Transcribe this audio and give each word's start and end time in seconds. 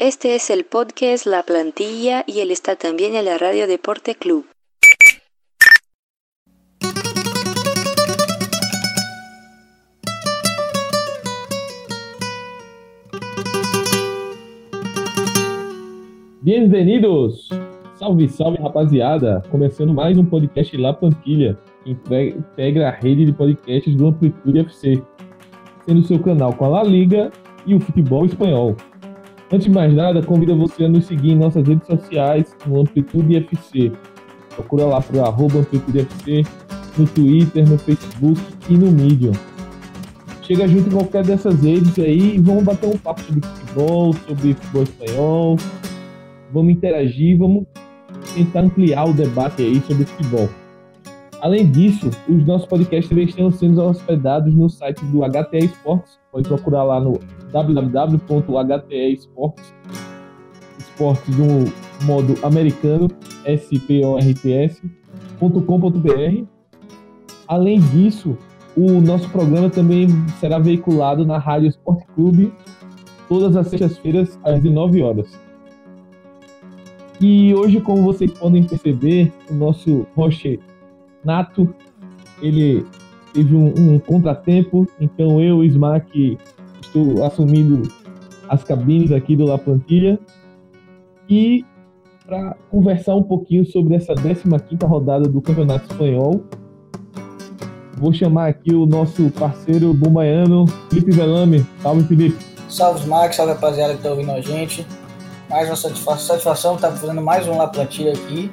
Este 0.00 0.36
es 0.36 0.48
el 0.48 0.64
podcast 0.64 1.26
La 1.26 1.42
Plantilla 1.42 2.22
y 2.24 2.38
él 2.38 2.52
está 2.52 2.76
también 2.76 3.16
en 3.16 3.24
la 3.24 3.36
Radio 3.36 3.66
Deporte 3.66 4.14
Club. 4.14 4.46
Bem-vindos! 16.42 17.48
Salve, 17.98 18.28
salve, 18.28 18.58
rapaziada! 18.62 19.42
Começando 19.50 19.92
mais 19.92 20.16
um 20.16 20.24
podcast 20.24 20.76
La 20.76 20.92
Plantilha, 20.92 21.58
que 21.82 21.90
integra 21.90 22.90
a 22.90 22.92
rede 22.92 23.26
de 23.26 23.32
podcasts 23.32 23.96
do 23.96 24.06
Amplitude 24.06 24.60
FC, 24.60 25.02
sendo 25.84 26.04
seu 26.04 26.22
canal 26.22 26.54
com 26.54 26.66
a 26.66 26.68
La 26.68 26.82
Liga 26.84 27.32
e 27.66 27.74
o 27.74 27.80
futebol 27.80 28.24
espanhol. 28.24 28.76
Antes 29.50 29.66
de 29.66 29.72
mais 29.72 29.94
nada, 29.94 30.22
convido 30.22 30.54
você 30.58 30.84
a 30.84 30.88
nos 30.88 31.06
seguir 31.06 31.30
em 31.30 31.36
nossas 31.36 31.66
redes 31.66 31.86
sociais, 31.86 32.54
no 32.66 32.82
Amplitude 32.82 33.36
FC. 33.36 33.90
Procura 34.54 34.84
lá 34.84 35.00
para 35.00 35.22
arroba 35.22 35.60
Amplitude 35.60 36.00
FC, 36.00 36.42
no 36.98 37.06
Twitter, 37.06 37.66
no 37.66 37.78
Facebook 37.78 38.38
e 38.68 38.76
no 38.76 38.92
Medium. 38.92 39.32
Chega 40.42 40.68
junto 40.68 40.88
em 40.88 40.92
qualquer 40.92 41.24
dessas 41.24 41.62
redes 41.62 41.98
aí 41.98 42.36
e 42.36 42.38
vamos 42.38 42.62
bater 42.62 42.88
um 42.88 42.98
papo 42.98 43.22
sobre 43.22 43.46
futebol, 43.46 44.12
sobre 44.12 44.54
futebol 44.54 44.82
espanhol. 44.82 45.56
Vamos 46.52 46.72
interagir, 46.72 47.38
vamos 47.38 47.64
tentar 48.34 48.60
ampliar 48.60 49.08
o 49.08 49.14
debate 49.14 49.62
aí 49.62 49.80
sobre 49.80 50.04
futebol. 50.04 50.48
Além 51.40 51.70
disso, 51.70 52.10
os 52.28 52.46
nossos 52.46 52.66
podcasts 52.66 53.08
também 53.08 53.24
estão 53.24 53.50
sendo 53.50 53.82
hospedados 53.82 54.52
no 54.54 54.68
site 54.68 55.02
do 55.06 55.20
HTA 55.20 55.58
Esportes. 55.58 56.18
Pode 56.30 56.48
procurar 56.48 56.84
lá 56.84 57.00
no 57.00 57.18
www.htesports, 57.52 59.74
esportes 60.78 61.36
modo 62.04 62.34
americano, 62.42 63.08
sports.com.br. 63.46 66.44
Além 67.46 67.80
disso, 67.80 68.36
o 68.76 69.00
nosso 69.00 69.30
programa 69.30 69.70
também 69.70 70.08
será 70.38 70.58
veiculado 70.58 71.24
na 71.24 71.38
Rádio 71.38 71.68
Esporte 71.68 72.04
Clube 72.14 72.52
todas 73.28 73.56
as 73.56 73.68
sextas-feiras 73.68 74.38
às 74.44 74.62
19 74.62 75.02
horas. 75.02 75.38
E 77.20 77.52
hoje, 77.54 77.80
como 77.80 78.02
vocês 78.02 78.32
podem 78.32 78.62
perceber, 78.62 79.32
o 79.50 79.54
nosso 79.54 80.06
host 80.14 80.60
Nato, 81.24 81.74
ele 82.40 82.86
teve 83.32 83.54
um, 83.54 83.74
um 83.76 83.98
contratempo, 83.98 84.86
então 85.00 85.40
eu, 85.40 85.64
Smack, 85.64 86.38
estou 86.88 87.24
assumindo 87.24 87.82
as 88.48 88.64
cabines 88.64 89.12
aqui 89.12 89.36
do 89.36 89.44
La 89.44 89.58
Plantilha. 89.58 90.18
E 91.28 91.64
para 92.26 92.56
conversar 92.70 93.14
um 93.14 93.22
pouquinho 93.22 93.64
sobre 93.66 93.94
essa 93.94 94.14
15ª 94.14 94.86
rodada 94.86 95.28
do 95.28 95.40
Campeonato 95.40 95.90
Espanhol, 95.90 96.42
vou 97.96 98.12
chamar 98.12 98.48
aqui 98.48 98.74
o 98.74 98.86
nosso 98.86 99.30
parceiro 99.30 99.92
bombaiano, 99.94 100.66
Felipe 100.88 101.12
Velame. 101.12 101.64
Salve, 101.82 102.04
Felipe. 102.04 102.44
Salve, 102.68 103.00
Smack, 103.00 103.34
salve, 103.34 103.52
rapaziada 103.52 103.92
que 103.92 104.00
está 104.00 104.10
ouvindo 104.10 104.32
a 104.32 104.40
gente. 104.40 104.86
Mais 105.48 105.68
uma 105.68 105.76
satisfação, 105.76 106.74
estar 106.74 106.90
tá 106.90 106.96
fazendo 106.96 107.22
mais 107.22 107.46
um 107.48 107.56
La 107.56 107.68
Plantilha 107.68 108.12
aqui 108.12 108.50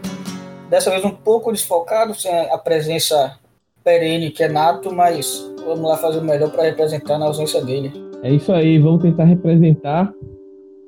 dessa 0.69 0.89
vez 0.89 1.03
um 1.05 1.11
pouco 1.11 1.51
desfocado, 1.51 2.13
sem 2.13 2.31
a 2.49 2.57
presença 2.57 3.37
perene 3.83 4.31
que 4.31 4.43
é 4.43 4.47
nato, 4.47 4.93
mas 4.93 5.49
vamos 5.65 5.87
lá 5.87 5.97
fazer 5.97 6.19
o 6.19 6.23
melhor 6.23 6.49
para 6.51 6.63
representar 6.63 7.17
na 7.17 7.25
ausência 7.25 7.63
dele. 7.63 8.04
É 8.25 8.33
isso 8.33 8.51
aí, 8.51 8.79
vamos 8.79 9.03
tentar 9.03 9.25
representar 9.25 10.11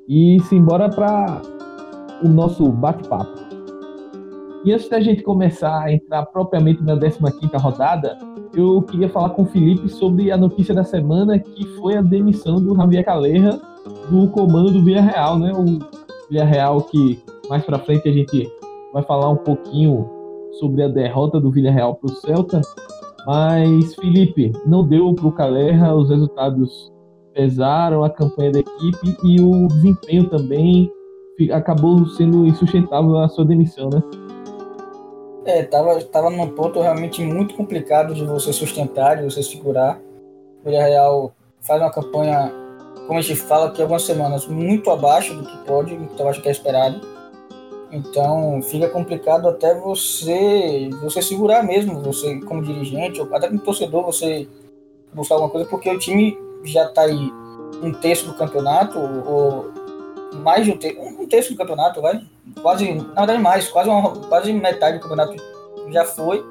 e 0.08 0.40
simbora 0.48 0.90
para 0.90 1.40
o 2.20 2.26
nosso 2.28 2.68
bate-papo. 2.72 3.32
E 4.64 4.72
antes 4.72 4.88
da 4.88 4.98
gente 4.98 5.22
começar 5.22 5.84
a 5.84 5.92
entrar 5.92 6.26
propriamente 6.26 6.82
na 6.82 6.96
15ª 6.96 7.56
rodada, 7.60 8.18
eu 8.52 8.82
queria 8.82 9.08
falar 9.08 9.30
com 9.30 9.42
o 9.42 9.46
Felipe 9.46 9.88
sobre 9.88 10.32
a 10.32 10.36
notícia 10.36 10.74
da 10.74 10.82
semana, 10.82 11.38
que 11.38 11.64
foi 11.76 11.96
a 11.96 12.02
demissão 12.02 12.56
do 12.56 12.74
Javier 12.74 13.04
Caleja 13.04 13.60
do 14.10 14.26
comando 14.30 14.72
do 14.72 14.82
Villarreal, 14.82 15.38
né? 15.38 15.52
O 15.52 15.78
Villarreal 16.28 16.80
que 16.82 17.20
mais 17.48 17.64
para 17.64 17.78
frente 17.78 18.08
a 18.08 18.12
gente 18.12 18.50
vai 18.92 19.04
falar 19.04 19.30
um 19.30 19.36
pouquinho 19.36 20.10
sobre 20.58 20.82
a 20.82 20.88
derrota 20.88 21.38
do 21.38 21.52
Villarreal 21.52 21.94
para 21.94 22.10
o 22.10 22.16
Celta. 22.16 22.60
Mas, 23.24 23.94
Felipe, 23.94 24.50
não 24.66 24.84
deu 24.84 25.14
para 25.14 25.28
o 25.28 25.32
Calerra, 25.32 25.94
os 25.94 26.10
resultados 26.10 26.97
pesaram, 27.38 28.02
a 28.02 28.10
campanha 28.10 28.50
da 28.50 28.58
equipe 28.58 29.16
e 29.22 29.40
o 29.40 29.68
desempenho 29.68 30.28
também 30.28 30.90
acabou 31.52 32.04
sendo 32.06 32.44
insustentável 32.44 33.16
a 33.18 33.28
sua 33.28 33.44
demissão, 33.44 33.88
né? 33.88 34.02
É, 35.44 35.62
tava, 35.62 36.02
tava 36.02 36.30
num 36.30 36.48
ponto 36.48 36.80
realmente 36.80 37.22
muito 37.22 37.54
complicado 37.54 38.12
de 38.12 38.24
você 38.24 38.52
sustentar, 38.52 39.18
de 39.18 39.24
você 39.24 39.40
segurar. 39.40 40.00
O 40.60 40.68
Villarreal 40.68 41.32
faz 41.60 41.80
uma 41.80 41.92
campanha, 41.92 42.52
como 43.06 43.20
a 43.20 43.22
gente 43.22 43.36
fala 43.36 43.68
aqui 43.68 43.80
algumas 43.80 44.02
semanas, 44.02 44.48
muito 44.48 44.90
abaixo 44.90 45.32
do 45.32 45.44
que 45.44 45.58
pode, 45.58 45.96
do 45.96 46.06
que 46.08 46.20
eu 46.20 46.28
acho 46.28 46.42
que 46.42 46.48
é 46.48 46.50
esperado 46.50 47.00
então 47.90 48.60
fica 48.60 48.86
complicado 48.88 49.48
até 49.48 49.74
você 49.74 50.90
você 51.00 51.22
segurar 51.22 51.62
mesmo, 51.62 52.02
você 52.02 52.38
como 52.40 52.62
dirigente, 52.62 53.18
ou 53.20 53.34
até 53.34 53.48
como 53.48 53.60
torcedor, 53.60 54.04
você 54.04 54.46
buscar 55.14 55.36
alguma 55.36 55.50
coisa, 55.50 55.66
porque 55.68 55.88
o 55.88 55.98
time 55.98 56.36
já 56.64 56.84
está 56.84 57.02
aí 57.02 57.32
um 57.82 57.92
terço 57.92 58.26
do 58.26 58.34
campeonato, 58.34 58.98
ou 58.98 59.72
mais 60.42 60.64
de 60.64 60.72
um 60.72 60.76
terço, 60.76 61.00
um 61.00 61.26
terço 61.26 61.52
do 61.52 61.56
campeonato, 61.56 62.00
vai? 62.00 62.22
Quase, 62.60 62.92
na 62.92 63.26
verdade 63.26 63.42
mais, 63.42 63.68
quase, 63.68 63.88
uma, 63.88 64.10
quase 64.10 64.52
metade 64.52 64.98
do 64.98 65.02
campeonato 65.02 65.34
já 65.90 66.04
foi. 66.04 66.44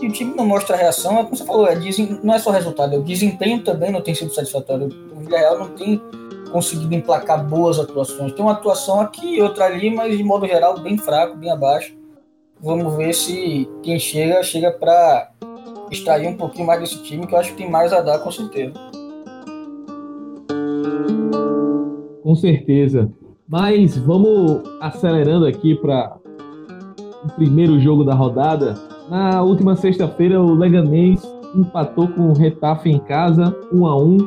E 0.00 0.06
o 0.06 0.12
time 0.12 0.34
não 0.34 0.44
mostra 0.44 0.76
reação, 0.76 1.18
é 1.18 1.24
como 1.24 1.36
você 1.36 1.44
falou, 1.44 1.66
é, 1.66 1.78
não 2.22 2.34
é 2.34 2.38
só 2.38 2.50
resultado, 2.50 2.94
é 2.94 2.98
o 2.98 3.02
desempenho 3.02 3.62
também 3.62 3.90
não 3.90 4.02
tem 4.02 4.14
sido 4.14 4.34
satisfatório. 4.34 4.88
O 5.14 5.20
Villarreal 5.20 5.58
não 5.58 5.68
tem 5.68 6.00
conseguido 6.52 6.94
emplacar 6.94 7.42
boas 7.44 7.78
atuações. 7.78 8.32
Tem 8.32 8.44
uma 8.44 8.52
atuação 8.52 9.00
aqui 9.00 9.40
outra 9.40 9.64
ali, 9.64 9.90
mas 9.90 10.16
de 10.16 10.22
modo 10.22 10.46
geral 10.46 10.78
bem 10.78 10.98
fraco, 10.98 11.36
bem 11.36 11.50
abaixo. 11.50 11.96
Vamos 12.60 12.94
ver 12.96 13.14
se 13.14 13.68
quem 13.82 13.98
chega, 13.98 14.42
chega 14.42 14.70
para 14.70 15.30
extrair 15.90 16.26
um 16.26 16.36
pouquinho 16.36 16.66
mais 16.66 16.80
desse 16.80 17.02
time, 17.02 17.26
que 17.26 17.34
eu 17.34 17.38
acho 17.38 17.50
que 17.52 17.58
tem 17.58 17.70
mais 17.70 17.92
a 17.92 18.00
dar, 18.00 18.18
com 18.18 18.30
certeza. 18.30 18.72
Com 22.22 22.34
certeza. 22.34 23.10
Mas 23.48 23.96
vamos 23.96 24.62
acelerando 24.80 25.46
aqui 25.46 25.74
para 25.74 26.16
o 27.24 27.28
primeiro 27.36 27.78
jogo 27.78 28.04
da 28.04 28.14
rodada. 28.14 28.74
Na 29.08 29.42
última 29.42 29.76
sexta-feira, 29.76 30.42
o 30.42 30.54
Leganês 30.54 31.22
empatou 31.54 32.08
com 32.08 32.30
o 32.30 32.32
Retafe 32.32 32.90
em 32.90 32.98
casa, 32.98 33.56
1 33.72 33.86
a 33.86 33.96
1 33.96 34.18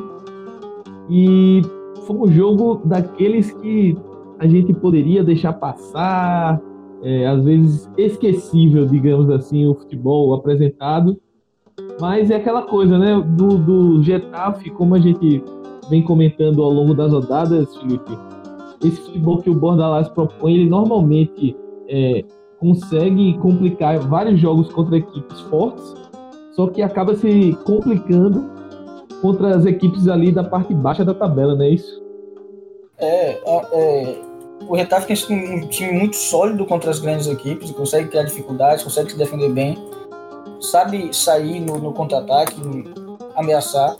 E 1.10 1.62
foi 2.06 2.16
um 2.16 2.32
jogo 2.32 2.80
daqueles 2.84 3.52
que 3.52 3.96
a 4.38 4.46
gente 4.46 4.72
poderia 4.72 5.22
deixar 5.22 5.52
passar, 5.52 6.60
é, 7.02 7.26
às 7.26 7.44
vezes 7.44 7.90
esquecível, 7.98 8.86
digamos 8.86 9.28
assim, 9.30 9.66
o 9.66 9.74
futebol 9.74 10.32
apresentado. 10.34 11.20
Mas 12.00 12.30
é 12.30 12.36
aquela 12.36 12.62
coisa, 12.62 12.98
né? 12.98 13.22
Do, 13.36 13.58
do 13.58 14.02
Getafe, 14.02 14.70
como 14.70 14.94
a 14.94 14.98
gente 14.98 15.42
vem 15.90 16.02
comentando 16.02 16.62
ao 16.62 16.70
longo 16.70 16.94
das 16.94 17.12
rodadas, 17.12 17.76
Felipe, 17.76 18.16
esse 18.82 18.96
futebol 19.02 19.42
que 19.42 19.50
o 19.50 19.54
Bordalás 19.54 20.08
propõe, 20.08 20.54
ele 20.54 20.70
normalmente 20.70 21.56
é, 21.88 22.24
consegue 22.58 23.36
complicar 23.38 23.98
vários 23.98 24.40
jogos 24.40 24.72
contra 24.72 24.96
equipes 24.96 25.40
fortes, 25.42 25.94
só 26.52 26.68
que 26.68 26.80
acaba 26.80 27.14
se 27.16 27.56
complicando 27.64 28.48
contra 29.20 29.56
as 29.56 29.66
equipes 29.66 30.08
ali 30.08 30.32
da 30.32 30.44
parte 30.44 30.72
baixa 30.72 31.04
da 31.04 31.12
tabela, 31.12 31.54
não 31.54 31.64
é 31.64 31.70
isso? 31.70 32.02
É, 32.98 33.32
é, 33.32 33.66
é 33.72 34.30
o 34.68 34.76
Retafe 34.76 35.26
tem 35.26 35.54
um 35.54 35.66
time 35.68 35.92
muito 35.92 36.16
sólido 36.16 36.64
contra 36.66 36.90
as 36.90 36.98
grandes 36.98 37.26
equipes, 37.26 37.70
consegue 37.70 38.08
criar 38.08 38.24
dificuldades, 38.24 38.84
consegue 38.84 39.10
se 39.10 39.18
defender 39.18 39.48
bem, 39.50 39.76
sabe 40.60 41.14
sair 41.14 41.60
no, 41.60 41.78
no 41.78 41.92
contra-ataque, 41.92 42.54
ameaçar. 43.34 43.96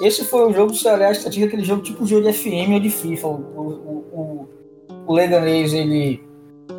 Esse 0.00 0.24
foi 0.24 0.50
o 0.50 0.52
jogo, 0.52 0.74
se 0.74 0.88
aliás, 0.88 1.24
tinha 1.24 1.46
aquele 1.46 1.64
jogo 1.64 1.82
tipo 1.82 2.06
jogo 2.06 2.22
de 2.22 2.32
FM 2.32 2.72
ou 2.72 2.80
de 2.80 2.90
FIFA. 2.90 3.26
O, 3.28 3.32
o, 3.32 4.04
o, 4.12 4.48
o 5.06 5.12
Leganês, 5.12 5.72
ele 5.72 6.22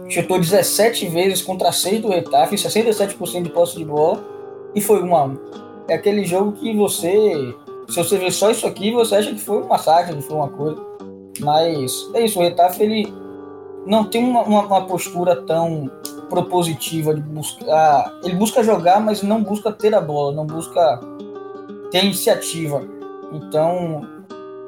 chutou 0.09 0.39
17 0.39 1.07
vezes 1.07 1.41
contra 1.41 1.71
6 1.71 2.01
do 2.01 2.09
Retafe, 2.09 2.55
67% 2.55 3.43
de 3.43 3.49
posse 3.49 3.77
de 3.77 3.85
bola, 3.85 4.23
e 4.73 4.81
foi 4.81 5.01
1 5.01 5.15
a 5.15 5.25
1 5.25 5.37
É 5.87 5.93
aquele 5.95 6.25
jogo 6.25 6.51
que 6.53 6.75
você 6.75 7.55
se 7.87 7.97
você 7.97 8.17
ver 8.17 8.31
só 8.31 8.49
isso 8.49 8.65
aqui, 8.65 8.91
você 8.91 9.15
acha 9.15 9.31
que 9.31 9.39
foi 9.39 9.61
um 9.61 9.67
massacre, 9.67 10.15
que 10.15 10.21
foi 10.21 10.35
uma 10.35 10.49
coisa. 10.49 10.81
Mas 11.39 12.09
é 12.13 12.25
isso, 12.25 12.39
o 12.39 12.41
Retafe 12.41 12.83
ele 12.83 13.13
não 13.85 14.05
tem 14.05 14.23
uma, 14.23 14.41
uma, 14.41 14.61
uma 14.65 14.85
postura 14.85 15.35
tão 15.43 15.89
propositiva 16.29 17.13
de 17.13 17.21
buscar. 17.21 18.11
Ele 18.23 18.35
busca 18.35 18.63
jogar, 18.63 18.99
mas 18.99 19.21
não 19.21 19.43
busca 19.43 19.71
ter 19.71 19.93
a 19.93 20.01
bola, 20.01 20.33
não 20.33 20.45
busca 20.45 20.99
ter 21.91 22.03
iniciativa. 22.03 22.83
Então, 23.31 24.07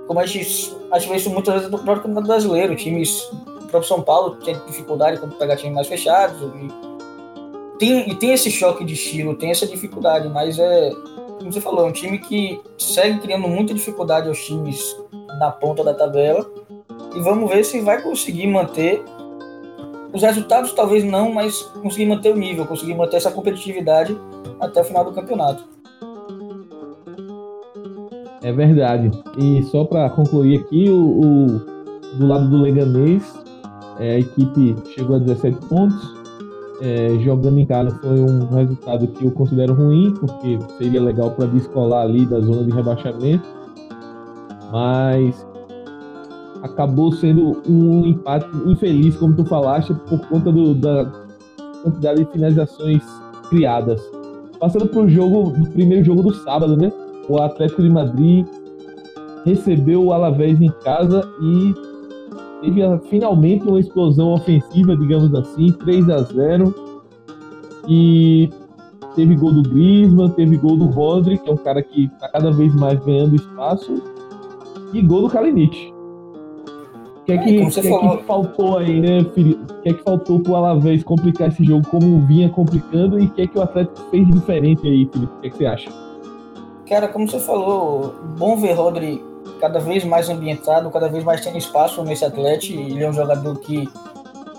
como 0.08 0.20
a 0.20 0.26
gente, 0.26 0.76
a 0.92 1.00
gente 1.00 1.10
vê 1.10 1.18
isso 1.18 1.30
muitas 1.30 1.54
vezes 1.54 1.70
no 1.70 1.78
próprio 1.78 2.04
Campeonato 2.04 2.28
Brasileiro, 2.28 2.76
times, 2.76 3.22
o 3.32 3.68
próprio 3.68 3.84
São 3.84 4.02
Paulo 4.02 4.36
tem 4.38 4.58
dificuldade 4.66 5.20
quando 5.20 5.36
pegar 5.36 5.56
times 5.58 5.76
mais 5.76 5.88
fechados, 5.88 6.42
e 6.42 7.78
tem, 7.78 8.10
e 8.10 8.16
tem 8.16 8.34
esse 8.34 8.50
choque 8.50 8.84
de 8.84 8.94
estilo, 8.94 9.36
tem 9.36 9.52
essa 9.52 9.68
dificuldade, 9.68 10.30
mas 10.30 10.58
é, 10.58 10.92
como 11.38 11.52
você 11.52 11.62
falou, 11.62 11.86
é 11.86 11.90
um 11.90 11.92
time 11.92 12.18
que 12.18 12.60
segue 12.78 13.20
criando 13.20 13.48
muita 13.48 13.74
dificuldade 13.74 14.28
aos 14.28 14.44
times 14.46 14.98
na 15.40 15.52
ponta 15.52 15.84
da 15.84 15.94
tabela, 15.94 16.50
e 17.16 17.22
vamos 17.22 17.50
ver 17.50 17.64
se 17.64 17.80
vai 17.82 18.02
conseguir 18.02 18.48
manter 18.48 19.04
os 20.14 20.22
resultados 20.22 20.72
talvez 20.74 21.04
não, 21.04 21.32
mas 21.32 21.62
conseguir 21.82 22.06
manter 22.06 22.34
o 22.34 22.38
nível, 22.38 22.66
conseguir 22.66 22.96
manter 22.96 23.18
essa 23.18 23.30
competitividade 23.30 24.18
até 24.60 24.82
o 24.82 24.84
final 24.84 25.04
do 25.04 25.12
campeonato. 25.12 25.77
É 28.42 28.52
verdade. 28.52 29.12
E 29.38 29.64
só 29.64 29.84
para 29.84 30.10
concluir 30.10 30.60
aqui, 30.60 30.90
o, 30.90 31.20
o, 31.20 31.46
do 32.18 32.28
lado 32.28 32.50
do 32.50 32.58
Leganês, 32.58 33.24
é, 34.00 34.16
a 34.16 34.20
equipe 34.20 34.76
chegou 34.94 35.16
a 35.16 35.20
17 35.20 35.58
pontos. 35.68 36.18
É, 36.80 37.18
jogando 37.24 37.58
em 37.58 37.66
casa 37.66 37.90
foi 38.00 38.20
um 38.20 38.46
resultado 38.54 39.08
que 39.08 39.26
eu 39.26 39.32
considero 39.32 39.74
ruim, 39.74 40.14
porque 40.20 40.60
seria 40.78 41.02
legal 41.02 41.32
para 41.32 41.48
descolar 41.48 42.04
ali 42.04 42.26
da 42.26 42.40
zona 42.40 42.64
de 42.64 42.72
rebaixamento. 42.72 43.44
Mas 44.72 45.46
acabou 46.62 47.12
sendo 47.12 47.62
um 47.68 48.06
empate 48.06 48.48
infeliz, 48.68 49.16
como 49.16 49.34
tu 49.36 49.44
falaste, 49.46 49.94
por 50.08 50.20
conta 50.28 50.52
do, 50.52 50.76
da 50.76 51.12
quantidade 51.82 52.24
de 52.24 52.32
finalizações 52.32 53.04
criadas. 53.50 54.00
Passando 54.60 54.88
para 54.88 55.02
o 55.02 55.10
jogo, 55.10 55.52
do 55.52 55.70
primeiro 55.72 56.04
jogo 56.04 56.22
do 56.22 56.34
sábado, 56.34 56.78
né? 56.78 56.92
O 57.30 57.40
Atlético 57.42 57.82
de 57.82 57.90
Madrid 57.90 58.46
recebeu 59.46 60.04
o 60.04 60.14
Alavés 60.14 60.62
em 60.62 60.70
casa 60.84 61.28
e 61.42 61.74
teve 62.62 62.82
finalmente 63.10 63.68
uma 63.68 63.80
explosão 63.80 64.34
ofensiva, 64.34 64.96
digamos 64.96 65.34
assim, 65.34 65.72
3 65.72 66.10
a 66.10 66.22
0 66.22 66.74
e 67.88 68.50
teve 69.16 69.36
gol 69.36 69.54
do 69.54 69.70
Griezmann, 69.70 70.30
teve 70.32 70.58
gol 70.58 70.78
do 70.78 70.86
Rodri, 70.86 71.38
que 71.38 71.50
é 71.50 71.54
um 71.54 71.58
cara 71.58 71.82
que 71.82 72.06
está 72.06 72.30
cada 72.30 72.52
vez 72.52 72.74
mais 72.76 73.00
ganhando 73.04 73.36
espaço, 73.36 74.02
e 74.94 75.02
gol 75.02 75.24
do 75.24 75.30
Kalinic. 75.30 75.94
O 77.22 77.24
que 77.28 77.34
é 77.34 77.38
que, 77.40 77.70
que, 77.70 77.80
é 77.80 78.18
que 78.18 78.24
faltou 78.24 78.78
aí, 78.78 79.02
né, 79.02 79.24
filho? 79.34 79.60
O 79.70 79.82
que 79.82 79.90
é 79.90 79.94
que 79.94 80.04
faltou 80.04 80.40
pro 80.40 80.56
Alavés 80.56 81.04
complicar 81.04 81.50
esse 81.50 81.64
jogo 81.64 81.86
como 81.88 82.22
vinha 82.22 82.48
complicando 82.50 83.20
e 83.20 83.26
o 83.26 83.30
que 83.30 83.42
é 83.42 83.48
que 83.48 83.58
o 83.58 83.62
Atlético 83.62 84.00
fez 84.10 84.26
diferente 84.28 84.88
aí, 84.88 85.06
Felipe? 85.12 85.26
O 85.26 85.42
que 85.42 85.48
é 85.48 85.50
que 85.50 85.58
você 85.58 85.66
acha? 85.66 86.07
Cara, 86.88 87.10
como 87.10 87.30
você 87.30 87.40
falou, 87.40 88.16
bom 88.38 88.56
ver 88.56 88.72
Rodri 88.72 89.24
cada 89.60 89.80
vez 89.80 90.06
mais 90.06 90.30
ambientado, 90.30 90.90
cada 90.90 91.10
vez 91.10 91.24
mais 91.24 91.42
tendo 91.42 91.58
espaço 91.58 92.02
nesse 92.04 92.24
Atlético. 92.24 92.80
Ele 92.80 93.04
é 93.04 93.10
um 93.10 93.14
jogador 93.14 93.58
que 93.60 93.90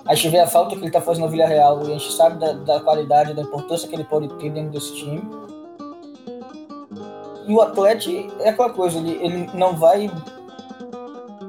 a 0.06 0.14
gente 0.14 0.28
vê 0.30 0.38
a 0.38 0.46
falta 0.46 0.70
que 0.70 0.80
ele 0.80 0.88
está 0.88 1.00
fazendo 1.00 1.24
no 1.24 1.30
Villarreal 1.30 1.80
e 1.82 1.86
a 1.86 1.98
gente 1.98 2.12
sabe 2.12 2.38
da, 2.38 2.52
da, 2.52 2.80
qualidade, 2.80 3.34
da 3.34 3.42
importância 3.42 3.88
que 3.88 3.94
ele 3.94 4.04
pode 4.04 4.28
ter 4.34 4.50
dentro 4.50 4.70
desse 4.70 4.94
time. 4.94 5.22
E 7.46 7.54
o 7.54 7.62
Atlético 7.62 8.30
é 8.40 8.50
aquela 8.50 8.70
coisa, 8.70 8.98
ele, 8.98 9.18
ele 9.22 9.50
não 9.54 9.74
vai 9.74 10.10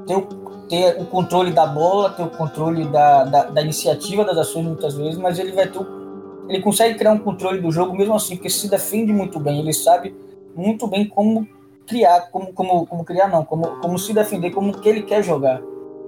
ter 0.07 0.15
o, 0.15 0.21
ter 0.69 1.01
o 1.01 1.05
controle 1.05 1.51
da 1.51 1.65
bola, 1.65 2.09
ter 2.11 2.23
o 2.23 2.29
controle 2.29 2.85
da, 2.85 3.25
da, 3.25 3.43
da 3.43 3.61
iniciativa 3.61 4.23
das 4.23 4.37
ações 4.37 4.65
muitas 4.65 4.93
vezes, 4.93 5.17
mas 5.17 5.39
ele 5.39 5.51
vai 5.51 5.67
ter 5.67 5.79
o, 5.79 6.45
ele 6.47 6.61
consegue 6.61 6.97
criar 6.97 7.11
um 7.11 7.19
controle 7.19 7.59
do 7.59 7.69
jogo 7.69 7.93
mesmo 7.95 8.15
assim, 8.15 8.37
porque 8.37 8.49
se 8.49 8.69
defende 8.69 9.11
muito 9.11 9.39
bem, 9.41 9.59
ele 9.59 9.73
sabe 9.73 10.15
muito 10.55 10.87
bem 10.87 11.07
como 11.07 11.47
criar, 11.87 12.29
como, 12.31 12.53
como, 12.53 12.85
como 12.85 13.03
criar 13.03 13.27
não, 13.27 13.43
como, 13.43 13.79
como 13.81 13.97
se 13.97 14.13
defender, 14.13 14.51
como 14.51 14.77
que 14.77 14.87
ele 14.87 15.03
quer 15.03 15.23
jogar. 15.23 15.61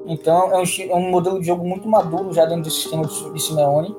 Então 0.05 0.51
é 0.51 0.57
um, 0.57 0.63
é 0.89 0.95
um 0.95 1.09
modelo 1.09 1.39
de 1.39 1.47
jogo 1.47 1.67
muito 1.67 1.87
maduro 1.87 2.33
já 2.33 2.45
dentro 2.45 2.63
do 2.63 2.71
sistema 2.71 3.05
de, 3.05 3.33
de 3.33 3.39
Simeone. 3.39 3.95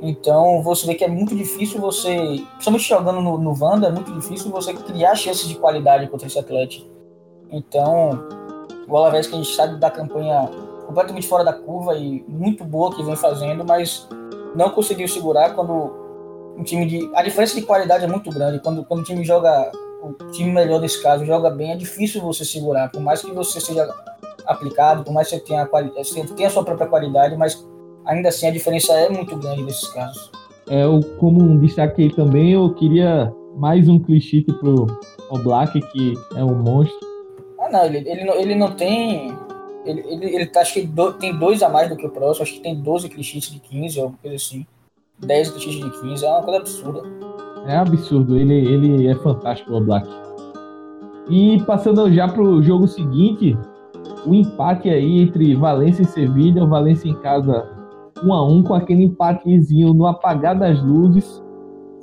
Então 0.00 0.62
você 0.62 0.86
vê 0.86 0.94
que 0.94 1.04
é 1.04 1.08
muito 1.08 1.34
difícil 1.34 1.80
você, 1.80 2.42
principalmente 2.52 2.88
jogando 2.88 3.20
no, 3.20 3.38
no 3.38 3.54
Wanda, 3.58 3.88
é 3.88 3.90
muito 3.90 4.12
difícil 4.12 4.50
você 4.50 4.72
criar 4.74 5.14
chances 5.14 5.48
de 5.48 5.54
qualidade 5.56 6.08
contra 6.08 6.26
esse 6.26 6.38
Atlético. 6.38 6.86
Então, 7.50 8.26
o 8.88 8.96
Alavés 8.96 9.26
que 9.26 9.34
a 9.34 9.38
gente 9.38 9.54
sabe 9.54 9.78
da 9.78 9.90
campanha 9.90 10.50
completamente 10.86 11.26
fora 11.26 11.44
da 11.44 11.52
curva 11.52 11.96
e 11.96 12.24
muito 12.28 12.64
boa 12.64 12.94
que 12.94 13.02
vem 13.02 13.16
fazendo, 13.16 13.64
mas 13.64 14.08
não 14.54 14.70
conseguiu 14.70 15.08
segurar 15.08 15.54
quando 15.54 16.03
um 16.56 16.62
time 16.62 16.86
de. 16.86 17.10
A 17.14 17.22
diferença 17.22 17.54
de 17.54 17.62
qualidade 17.62 18.04
é 18.04 18.08
muito 18.08 18.30
grande. 18.30 18.60
Quando, 18.60 18.84
quando 18.84 19.00
o 19.00 19.04
time 19.04 19.24
joga 19.24 19.70
o 20.02 20.12
time 20.32 20.52
melhor 20.52 20.80
desse 20.80 21.02
caso 21.02 21.24
joga 21.24 21.50
bem, 21.50 21.72
é 21.72 21.76
difícil 21.76 22.20
você 22.20 22.44
segurar, 22.44 22.90
por 22.90 23.00
mais 23.00 23.22
que 23.22 23.32
você 23.32 23.58
seja 23.58 23.88
aplicado, 24.46 25.02
por 25.02 25.12
mais 25.12 25.28
que 25.28 25.36
você 25.36 25.42
tenha, 25.42 25.68
você 25.96 26.24
tenha 26.34 26.48
a 26.48 26.50
sua 26.50 26.64
própria 26.64 26.86
qualidade, 26.86 27.36
mas 27.36 27.66
ainda 28.04 28.28
assim 28.28 28.46
a 28.46 28.50
diferença 28.50 28.92
é 28.92 29.08
muito 29.08 29.34
grande 29.36 29.62
nesses 29.62 29.88
casos. 29.88 30.30
É, 30.68 30.84
eu, 30.84 31.00
como 31.18 31.42
um 31.42 31.58
destaque 31.58 32.02
aí 32.02 32.14
também, 32.14 32.52
eu 32.52 32.74
queria 32.74 33.32
mais 33.56 33.88
um 33.88 33.98
clichê 33.98 34.42
pro 34.42 34.86
Black, 35.42 35.80
que 35.92 36.14
é 36.36 36.44
um 36.44 36.54
monstro. 36.54 36.98
Ah, 37.60 37.70
não, 37.70 37.84
ele, 37.86 37.98
ele, 38.08 38.24
não, 38.24 38.34
ele 38.34 38.54
não 38.54 38.72
tem. 38.72 39.34
Ele, 39.84 40.00
ele, 40.06 40.34
ele 40.34 40.46
tá, 40.46 40.60
acho 40.60 40.74
que 40.74 40.82
do, 40.82 41.12
tem 41.14 41.38
dois 41.38 41.62
a 41.62 41.68
mais 41.68 41.88
do 41.88 41.96
que 41.96 42.06
o 42.06 42.10
próximo, 42.10 42.42
acho 42.42 42.54
que 42.54 42.60
tem 42.60 42.74
12 42.74 43.08
clichês 43.08 43.44
de 43.50 43.58
15, 43.58 44.00
alguma 44.00 44.18
coisa 44.18 44.36
assim. 44.36 44.66
10 45.20 45.50
clichês 45.50 45.76
de 45.76 46.00
15, 46.00 46.24
é 46.24 46.30
uma 46.30 46.42
coisa 46.42 46.60
absurda. 46.60 47.02
É 47.66 47.76
absurdo, 47.76 48.36
ele, 48.36 48.54
ele 48.54 49.06
é 49.06 49.14
fantástico, 49.16 49.72
o 49.74 49.80
Black. 49.80 50.08
E 51.30 51.60
passando 51.62 52.12
já 52.12 52.28
para 52.28 52.42
o 52.42 52.62
jogo 52.62 52.86
seguinte, 52.86 53.56
o 54.26 54.34
empate 54.34 54.90
aí 54.90 55.22
entre 55.22 55.54
Valência 55.54 56.02
e 56.02 56.06
Sevilha, 56.06 56.64
o 56.64 56.68
Valência 56.68 57.08
em 57.08 57.14
casa 57.14 57.66
1 58.22 58.32
a 58.32 58.46
1 58.46 58.62
com 58.62 58.74
aquele 58.74 59.04
empatezinho 59.04 59.94
no 59.94 60.06
apagar 60.06 60.58
das 60.58 60.82
luzes. 60.82 61.42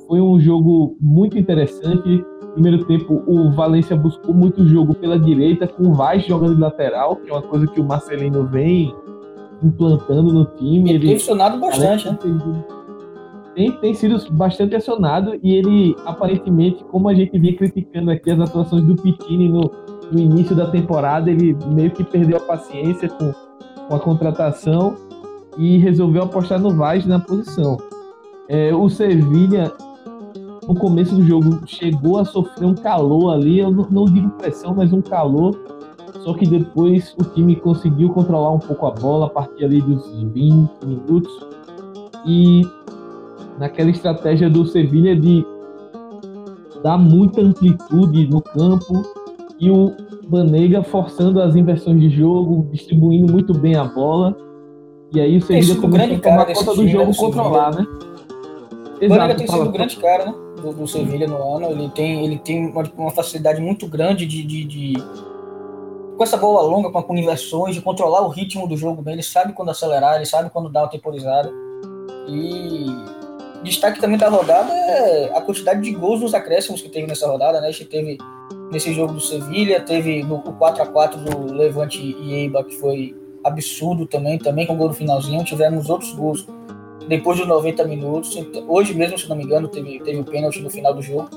Foi 0.07 0.19
um 0.19 0.39
jogo 0.39 0.97
muito 0.99 1.37
interessante. 1.37 2.25
Primeiro 2.53 2.83
tempo, 2.85 3.23
o 3.27 3.51
Valência 3.51 3.95
buscou 3.95 4.33
muito 4.33 4.65
jogo 4.65 4.93
pela 4.95 5.17
direita, 5.17 5.67
com 5.67 5.89
o 5.89 5.93
Vaz 5.93 6.25
jogando 6.25 6.55
de 6.55 6.61
lateral, 6.61 7.15
que 7.15 7.29
é 7.29 7.33
uma 7.33 7.41
coisa 7.41 7.67
que 7.67 7.79
o 7.79 7.83
Marcelino 7.83 8.45
vem 8.47 8.93
implantando 9.63 10.33
no 10.33 10.45
time. 10.45 10.89
Ele 10.89 11.07
tem 11.07 11.19
funcionado 11.19 11.59
bastante, 11.59 12.09
né? 12.09 12.17
Tem, 13.55 13.71
tem 13.73 13.93
sido 13.93 14.17
bastante 14.31 14.75
acionado 14.75 15.37
e 15.43 15.55
ele, 15.55 15.95
aparentemente, 16.05 16.83
como 16.85 17.09
a 17.09 17.13
gente 17.13 17.37
vinha 17.37 17.55
criticando 17.55 18.11
aqui 18.11 18.31
as 18.31 18.39
atuações 18.39 18.83
do 18.83 18.95
Pitini 18.95 19.49
no, 19.49 19.71
no 20.11 20.19
início 20.19 20.55
da 20.55 20.69
temporada, 20.69 21.29
ele 21.29 21.57
meio 21.67 21.91
que 21.91 22.03
perdeu 22.03 22.37
a 22.37 22.41
paciência 22.41 23.09
com, 23.09 23.33
com 23.87 23.95
a 23.95 23.99
contratação 23.99 24.95
e 25.57 25.77
resolveu 25.77 26.23
apostar 26.23 26.59
no 26.59 26.71
Vaz 26.71 27.05
na 27.05 27.19
posição. 27.19 27.77
É, 28.47 28.73
o 28.73 28.89
Sevilha, 28.89 29.71
no 30.67 30.75
começo 30.75 31.15
do 31.15 31.23
jogo, 31.23 31.61
chegou 31.65 32.19
a 32.19 32.25
sofrer 32.25 32.65
um 32.65 32.75
calor 32.75 33.33
ali, 33.33 33.59
eu 33.59 33.71
não, 33.71 33.87
não 33.89 34.05
digo 34.05 34.29
pressão, 34.31 34.73
mas 34.75 34.93
um 34.93 35.01
calor. 35.01 35.59
Só 36.23 36.33
que 36.33 36.45
depois 36.45 37.15
o 37.19 37.23
time 37.23 37.55
conseguiu 37.55 38.09
controlar 38.09 38.51
um 38.51 38.59
pouco 38.59 38.85
a 38.85 38.91
bola 38.91 39.25
a 39.25 39.29
partir 39.29 39.65
ali 39.65 39.81
dos 39.81 40.05
20 40.33 40.69
minutos. 40.85 41.31
E 42.25 42.61
naquela 43.57 43.89
estratégia 43.89 44.49
do 44.49 44.65
Sevilha 44.65 45.15
de 45.15 45.45
dar 46.83 46.97
muita 46.97 47.41
amplitude 47.41 48.27
no 48.27 48.41
campo 48.41 49.03
e 49.59 49.69
o 49.69 49.95
Banega 50.27 50.81
forçando 50.83 51.41
as 51.41 51.55
inversões 51.55 51.99
de 51.99 52.09
jogo, 52.09 52.67
distribuindo 52.71 53.31
muito 53.31 53.53
bem 53.53 53.75
a 53.75 53.83
bola. 53.83 54.35
E 55.13 55.19
aí 55.19 55.37
o 55.37 55.41
Sevilha 55.41 55.75
começou 55.75 56.15
a 56.15 56.19
tomar 56.19 56.45
conta 56.53 56.75
do 56.75 56.87
jogo 56.87 57.15
controlar, 57.15 57.75
né? 57.75 57.85
O 59.01 59.09
Banega 59.09 59.35
tem 59.35 59.47
sido 59.47 59.63
o 59.63 59.71
grande 59.71 59.97
cara, 59.97 60.25
né? 60.25 60.33
Do, 60.61 60.73
do 60.73 60.87
Sevilha 60.87 61.27
no 61.27 61.55
ano. 61.55 61.71
Ele 61.71 61.89
tem, 61.89 62.23
ele 62.23 62.37
tem 62.37 62.67
uma, 62.67 62.83
uma 62.97 63.11
facilidade 63.11 63.59
muito 63.61 63.87
grande 63.87 64.25
de, 64.25 64.43
de, 64.43 64.63
de, 64.63 64.93
com 66.17 66.23
essa 66.23 66.37
bola 66.37 66.61
longa, 66.61 66.89
com, 66.89 67.01
com 67.03 67.17
inversões, 67.17 67.75
de 67.75 67.81
controlar 67.81 68.21
o 68.21 68.29
ritmo 68.29 68.67
do 68.67 68.77
jogo 68.77 69.01
bem. 69.01 69.15
Ele 69.15 69.23
sabe 69.23 69.53
quando 69.53 69.69
acelerar, 69.69 70.15
ele 70.15 70.25
sabe 70.25 70.49
quando 70.49 70.69
dar 70.69 70.83
uma 70.83 70.89
temporizada. 70.89 71.51
E 72.27 73.20
Destaque 73.63 74.01
também 74.01 74.17
da 74.17 74.27
rodada 74.27 74.73
é 74.73 75.31
a 75.35 75.41
quantidade 75.41 75.81
de 75.81 75.91
gols 75.91 76.21
nos 76.21 76.33
acréscimos 76.33 76.81
que 76.81 76.89
teve 76.89 77.05
nessa 77.05 77.27
rodada, 77.27 77.61
né? 77.61 77.67
A 77.67 77.71
gente 77.71 77.85
teve 77.85 78.17
nesse 78.71 78.93
jogo 78.93 79.13
do 79.13 79.21
Sevilha, 79.21 79.81
teve 79.81 80.23
no, 80.23 80.35
o 80.35 80.53
4 80.53 80.83
a 80.83 80.85
4 80.87 81.19
do 81.19 81.53
Levante 81.53 81.99
e 81.99 82.33
Eibar, 82.33 82.63
que 82.63 82.75
foi 82.75 83.15
absurdo 83.43 84.05
também, 84.05 84.39
também 84.39 84.65
com 84.65 84.75
gol 84.75 84.87
no 84.87 84.93
finalzinho. 84.93 85.43
Tivemos 85.43 85.89
outros 85.89 86.11
gols 86.13 86.47
depois 87.07 87.37
de 87.37 87.45
90 87.45 87.83
minutos. 87.85 88.35
Hoje 88.67 88.93
mesmo, 88.93 89.17
se 89.17 89.29
não 89.29 89.35
me 89.35 89.43
engano, 89.43 89.67
teve, 89.67 89.99
teve 89.99 90.19
o 90.19 90.23
pênalti 90.23 90.59
no 90.59 90.69
final 90.69 90.93
do 90.93 91.01
jogo. 91.01 91.29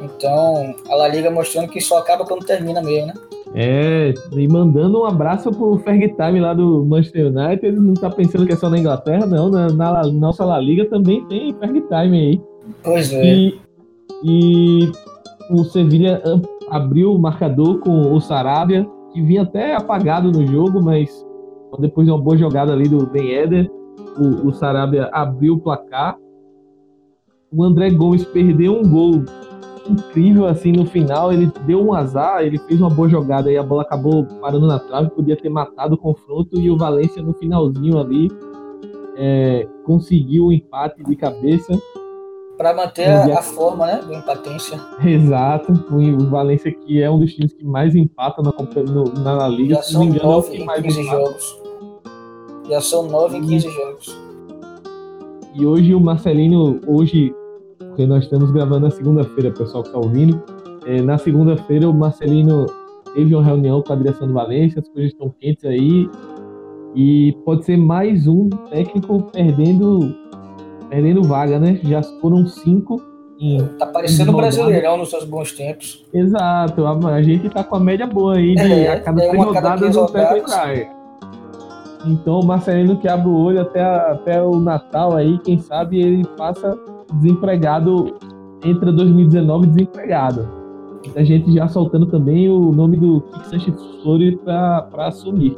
Então, 0.00 0.74
a 0.88 0.94
La 0.94 1.08
Liga 1.08 1.30
mostrando 1.30 1.68
que 1.68 1.80
só 1.80 1.98
acaba 1.98 2.24
quando 2.24 2.46
termina 2.46 2.80
mesmo, 2.80 3.08
né? 3.08 3.14
É, 3.54 4.12
e 4.32 4.46
mandando 4.46 5.00
um 5.00 5.04
abraço 5.04 5.50
pro 5.50 5.78
Ferg 5.78 6.14
Time 6.14 6.40
lá 6.40 6.52
do 6.52 6.84
Manchester 6.84 7.26
United. 7.26 7.66
Ele 7.66 7.80
não 7.80 7.94
tá 7.94 8.10
pensando 8.10 8.46
que 8.46 8.52
é 8.52 8.56
só 8.56 8.68
na 8.68 8.78
Inglaterra, 8.78 9.26
não. 9.26 9.48
Na, 9.48 9.68
na 9.68 10.06
nossa 10.08 10.44
La 10.44 10.60
Liga 10.60 10.84
também 10.86 11.24
tem 11.26 11.54
Ferg 11.54 11.80
Time 11.80 12.18
aí. 12.18 12.40
Pois 12.82 13.12
é. 13.12 13.24
E, 13.24 13.60
e 14.24 14.92
o 15.50 15.64
Sevilha 15.64 16.22
abriu 16.70 17.14
o 17.14 17.18
marcador 17.18 17.78
com 17.78 18.12
o 18.12 18.20
Sarabia 18.20 18.86
que 19.12 19.22
vinha 19.22 19.42
até 19.42 19.74
apagado 19.74 20.30
no 20.30 20.46
jogo, 20.46 20.82
mas 20.82 21.10
depois 21.78 22.06
de 22.06 22.12
uma 22.12 22.20
boa 22.20 22.36
jogada 22.36 22.72
ali 22.72 22.88
do 22.88 23.06
Ben 23.06 23.32
Eder, 23.32 23.70
o, 24.18 24.48
o 24.48 24.52
Sarabia 24.52 25.08
abriu 25.12 25.54
o 25.54 25.60
placar. 25.60 26.16
O 27.50 27.64
André 27.64 27.90
Gomes 27.90 28.24
perdeu 28.26 28.78
um 28.78 28.82
gol 28.82 29.24
incrível 29.90 30.46
assim 30.46 30.72
no 30.72 30.86
final. 30.86 31.32
Ele 31.32 31.50
deu 31.66 31.84
um 31.84 31.92
azar, 31.92 32.42
ele 32.42 32.58
fez 32.58 32.80
uma 32.80 32.90
boa 32.90 33.08
jogada 33.08 33.50
e 33.50 33.56
a 33.56 33.62
bola 33.62 33.82
acabou 33.82 34.24
parando 34.40 34.66
na 34.66 34.78
trave, 34.78 35.10
podia 35.10 35.36
ter 35.36 35.48
matado 35.48 35.94
o 35.94 35.98
confronto. 35.98 36.58
E 36.58 36.70
o 36.70 36.76
Valência 36.76 37.22
no 37.22 37.32
finalzinho 37.34 37.98
ali 37.98 38.30
é, 39.16 39.66
conseguiu 39.84 40.44
o 40.44 40.48
um 40.48 40.52
empate 40.52 41.02
de 41.02 41.16
cabeça. 41.16 41.80
Para 42.56 42.74
manter 42.74 43.08
a, 43.08 43.38
a, 43.38 43.42
forma 43.42 43.86
né, 43.86 44.00
do 44.04 44.14
empatência. 44.14 44.80
Exato. 45.04 45.72
O 45.90 46.26
Valência 46.26 46.72
que 46.72 47.02
é 47.02 47.10
um 47.10 47.18
dos 47.18 47.32
times 47.32 47.52
que 47.52 47.64
mais 47.64 47.94
empata 47.94 48.42
na, 48.42 48.52
no, 48.82 49.04
na 49.22 49.48
Liga. 49.48 49.76
Já 49.76 49.82
são 49.82 50.04
engano, 50.04 50.24
9 50.24 50.56
é 50.56 50.60
em 50.60 50.82
15 50.82 51.02
jogos. 51.04 51.62
Já 52.68 52.80
são 52.80 53.08
9 53.08 53.38
em 53.38 53.46
15 53.46 53.70
jogos. 53.70 54.28
E 55.54 55.66
hoje 55.66 55.94
o 55.94 56.00
Marcelino, 56.00 56.80
hoje 56.86 57.34
porque 57.98 58.06
nós 58.06 58.22
estamos 58.22 58.52
gravando 58.52 58.86
na 58.86 58.90
segunda-feira, 58.92 59.50
pessoal 59.50 59.82
que 59.82 59.88
está 59.88 59.98
ouvindo. 59.98 60.40
É, 60.86 61.02
na 61.02 61.18
segunda-feira, 61.18 61.90
o 61.90 61.92
Marcelino 61.92 62.66
teve 63.12 63.34
uma 63.34 63.42
reunião 63.42 63.82
com 63.82 63.92
a 63.92 63.96
direção 63.96 64.28
do 64.28 64.34
Valência, 64.34 64.78
as 64.78 64.88
coisas 64.88 65.10
estão 65.10 65.34
quentes 65.40 65.64
aí. 65.64 66.08
E 66.94 67.36
pode 67.44 67.64
ser 67.64 67.76
mais 67.76 68.28
um 68.28 68.48
técnico 68.70 69.20
perdendo, 69.32 70.14
perdendo 70.88 71.24
vaga, 71.24 71.58
né? 71.58 71.80
Já 71.82 72.00
foram 72.20 72.46
cinco. 72.46 73.02
Em, 73.40 73.58
tá 73.80 73.86
parecendo 73.86 74.30
um 74.30 74.36
brasileirão 74.36 74.96
nos 74.96 75.10
seus 75.10 75.24
bons 75.24 75.50
tempos. 75.50 76.06
Exato, 76.14 76.86
a, 76.86 77.14
a 77.14 77.20
gente 77.20 77.50
tá 77.50 77.64
com 77.64 77.74
a 77.74 77.80
média 77.80 78.06
boa 78.06 78.36
aí 78.36 78.54
de 78.54 78.62
é, 78.62 78.92
a 78.92 79.00
cada 79.00 79.24
é 79.24 79.28
três 79.28 79.44
rodadas 79.44 79.96
o 79.96 80.06
técnico 80.06 80.48
cai. 80.48 80.88
Então 82.06 82.38
o 82.38 82.46
Marcelino 82.46 82.96
que 82.96 83.08
abre 83.08 83.28
o 83.28 83.36
olho 83.36 83.60
até, 83.60 83.82
até 83.82 84.40
o 84.40 84.60
Natal 84.60 85.16
aí, 85.16 85.36
quem 85.40 85.58
sabe 85.58 86.00
ele 86.00 86.24
passa 86.36 86.78
desempregado, 87.14 88.16
entra 88.64 88.92
2019 88.92 89.66
desempregado. 89.68 90.58
A 91.14 91.22
gente 91.22 91.52
já 91.52 91.68
soltando 91.68 92.06
também 92.06 92.48
o 92.48 92.72
nome 92.72 92.96
do 92.96 93.20
Kik 93.20 93.48
Sanchez 93.48 93.74
para 94.44 95.06
assumir. 95.06 95.56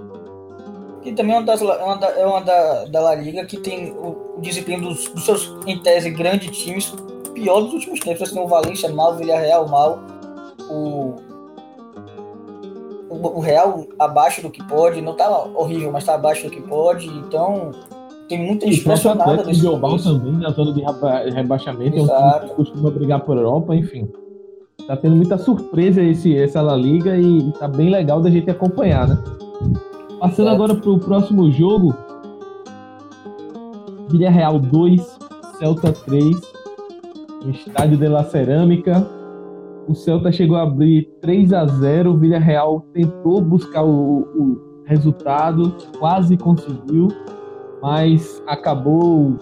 Que 1.03 1.13
também 1.13 1.35
é 1.35 1.39
uma, 1.39 1.47
das, 1.47 1.63
é 1.63 1.65
uma, 1.65 1.97
da, 1.97 2.11
é 2.11 2.27
uma 2.27 2.41
da, 2.43 2.85
da 2.85 3.01
La 3.01 3.15
Liga 3.15 3.45
que 3.47 3.57
tem 3.57 3.91
o, 3.93 4.37
o 4.37 4.41
desempenho 4.41 4.83
dos, 4.83 5.09
dos, 5.09 5.25
seus, 5.25 5.57
em 5.67 5.79
tese, 5.79 6.11
grandes 6.11 6.57
times 6.57 6.95
pior 7.33 7.63
dos 7.63 7.73
últimos 7.73 8.01
tempos. 8.01 8.23
Assim, 8.23 8.39
o 8.39 8.47
Valência 8.47 8.89
mal, 8.91 9.15
o 9.15 9.17
Villarreal 9.17 9.67
mal, 9.67 9.99
o, 10.69 11.17
o, 13.09 13.39
o 13.39 13.41
Real 13.41 13.87
abaixo 13.99 14.43
do 14.43 14.51
que 14.51 14.63
pode. 14.65 15.01
Não 15.01 15.17
tá 15.17 15.29
horrível, 15.55 15.91
mas 15.91 16.05
tá 16.05 16.15
abaixo 16.15 16.45
do 16.45 16.51
que 16.51 16.61
pode. 16.61 17.09
Então, 17.09 17.71
tem 18.31 18.47
muita 18.47 18.65
gente 18.67 18.85
pressionada 18.85 19.43
desse 19.43 19.61
global 19.61 19.99
também 19.99 20.33
na 20.35 20.51
zona 20.51 20.73
de 20.73 20.83
rebaixamento, 21.35 21.97
Exato. 21.97 22.23
é 22.23 22.27
um 22.27 22.39
time 22.39 22.49
que 22.49 22.55
costuma 22.55 22.91
brigar 22.93 23.21
por 23.25 23.37
Europa, 23.37 23.75
enfim. 23.75 24.09
Tá 24.87 24.97
tendo 24.97 25.17
muita 25.17 25.37
surpresa 25.37 26.01
esse, 26.01 26.37
essa 26.37 26.63
La 26.63 26.77
Liga 26.77 27.19
e 27.19 27.51
tá 27.59 27.67
bem 27.67 27.91
legal 27.91 28.21
da 28.21 28.31
gente 28.31 28.49
acompanhar, 28.49 29.09
né? 29.09 29.19
Passando 30.21 30.47
Exato. 30.47 30.63
agora 30.63 30.75
pro 30.77 30.99
próximo 31.01 31.51
jogo. 31.51 31.93
Villarreal 34.09 34.61
2, 34.61 35.19
Celta 35.59 35.93
3, 35.93 36.37
no 37.45 37.51
estádio 37.51 37.99
de 37.99 38.07
La 38.07 38.23
Cerâmica. 38.23 39.07
O 39.89 39.95
Celta 39.95 40.31
chegou 40.31 40.57
a 40.57 40.63
abrir 40.63 41.11
3 41.21 41.53
a 41.53 41.67
0 41.67 42.13
o 42.13 42.17
Villarreal 42.17 42.87
tentou 42.93 43.41
buscar 43.41 43.83
o, 43.83 44.21
o 44.21 44.71
resultado, 44.85 45.75
quase 45.99 46.37
conseguiu, 46.37 47.09
mas 47.83 48.43
acabou 48.47 49.37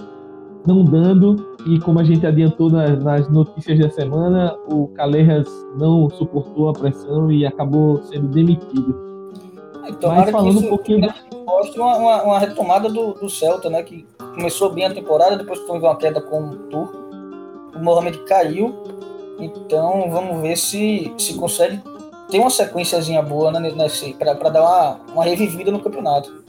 não 0.66 0.84
dando. 0.84 1.56
E 1.66 1.78
como 1.80 1.98
a 1.98 2.04
gente 2.04 2.26
adiantou 2.26 2.70
nas, 2.70 3.02
nas 3.02 3.28
notícias 3.28 3.78
da 3.78 3.90
semana, 3.90 4.56
o 4.70 4.88
Calerras 4.88 5.48
não 5.76 6.08
suportou 6.10 6.68
a 6.68 6.72
pressão 6.72 7.30
e 7.30 7.44
acabou 7.44 8.02
sendo 8.04 8.28
demitido. 8.28 9.08
Então, 9.88 10.14
mas 10.14 10.30
falando 10.30 10.58
um 10.58 10.68
pouquinho. 10.68 11.12
Mostra 11.46 11.82
uma, 11.82 11.96
uma, 11.96 12.22
uma, 12.22 12.38
retomada 12.38 12.88
do, 12.88 13.14
do 13.14 13.28
Celta, 13.28 13.70
né? 13.70 13.82
Que 13.82 14.06
começou 14.18 14.70
bem 14.70 14.84
a 14.84 14.92
temporada, 14.92 15.36
depois 15.36 15.60
teve 15.60 15.78
uma 15.78 15.96
queda 15.96 16.20
com 16.20 16.42
o 16.42 16.56
Turco. 16.56 16.96
O 17.74 17.82
Mohamed 17.82 18.18
caiu. 18.24 18.74
Então 19.40 20.10
vamos 20.10 20.40
ver 20.42 20.56
se, 20.56 21.12
se 21.16 21.34
consegue 21.34 21.80
ter 22.30 22.38
uma 22.38 22.50
sequenciazinha 22.50 23.22
boa 23.22 23.50
né, 23.52 23.72
para 24.18 24.50
dar 24.50 24.60
uma, 24.62 25.00
uma 25.12 25.24
revivida 25.24 25.70
no 25.70 25.80
campeonato. 25.80 26.47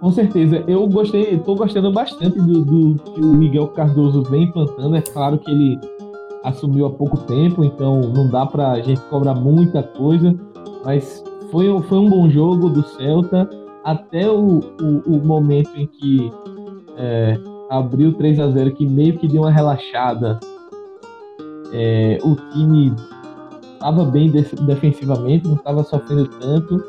Com 0.00 0.10
certeza. 0.12 0.62
Eu 0.66 0.86
gostei, 0.86 1.34
estou 1.34 1.56
gostando 1.56 1.90
bastante 1.90 2.38
do, 2.38 2.64
do, 2.64 3.02
que 3.12 3.20
o 3.20 3.32
Miguel 3.32 3.68
Cardoso 3.68 4.22
vem 4.24 4.44
implantando. 4.44 4.96
É 4.96 5.00
claro 5.00 5.38
que 5.38 5.50
ele 5.50 5.78
assumiu 6.44 6.86
há 6.86 6.90
pouco 6.90 7.16
tempo, 7.18 7.64
então 7.64 8.00
não 8.00 8.28
dá 8.28 8.46
para 8.46 8.72
a 8.72 8.80
gente 8.80 9.00
cobrar 9.02 9.34
muita 9.34 9.82
coisa, 9.82 10.34
mas 10.84 11.24
foi, 11.50 11.82
foi 11.82 11.98
um 11.98 12.08
bom 12.08 12.28
jogo 12.28 12.68
do 12.68 12.82
Celta 12.82 13.48
até 13.84 14.30
o, 14.30 14.60
o, 14.80 15.02
o 15.06 15.26
momento 15.26 15.70
em 15.76 15.86
que 15.86 16.30
é, 16.96 17.38
abriu 17.70 18.12
3 18.12 18.38
a 18.40 18.50
0 18.50 18.72
que 18.72 18.86
meio 18.86 19.18
que 19.18 19.26
deu 19.26 19.42
uma 19.42 19.50
relaxada. 19.50 20.38
É, 21.72 22.18
o 22.22 22.36
time 22.52 22.94
estava 23.74 24.04
bem 24.04 24.30
defensivamente, 24.30 25.48
não 25.48 25.56
estava 25.56 25.82
sofrendo 25.82 26.28
tanto 26.38 26.82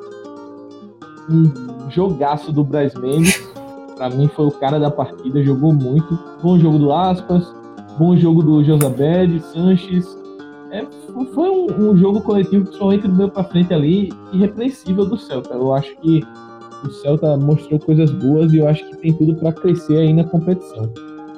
um 1.29 1.76
jogaço 1.89 2.51
do 2.51 2.63
Braz 2.63 2.93
Mendes. 2.95 3.47
Pra 3.95 4.09
mim 4.09 4.27
foi 4.27 4.45
o 4.45 4.51
cara 4.51 4.79
da 4.79 4.91
partida, 4.91 5.43
jogou 5.43 5.73
muito. 5.73 6.17
Bom 6.41 6.57
jogo 6.59 6.77
do 6.77 6.93
Aspas, 6.93 7.51
bom 7.97 8.15
jogo 8.15 8.43
do 8.43 8.63
Josabed, 8.63 9.41
Sanches. 9.53 10.05
É, 10.71 10.85
foi 11.33 11.49
um, 11.49 11.91
um, 11.91 11.97
jogo 11.97 12.21
coletivo, 12.21 12.65
principalmente 12.65 13.07
do 13.07 13.15
meio 13.15 13.29
pra 13.29 13.43
frente 13.43 13.73
ali, 13.73 14.09
irrepreensível 14.33 15.05
do 15.05 15.17
Celta. 15.17 15.53
Eu 15.53 15.73
acho 15.73 15.95
que 15.97 16.21
o 16.83 16.89
Celta 16.89 17.37
mostrou 17.37 17.79
coisas 17.79 18.11
boas 18.11 18.53
e 18.53 18.57
eu 18.57 18.67
acho 18.67 18.87
que 18.89 18.97
tem 18.97 19.13
tudo 19.13 19.35
para 19.35 19.53
crescer 19.53 19.97
aí 19.97 20.13
na 20.13 20.23
competição. 20.23 20.91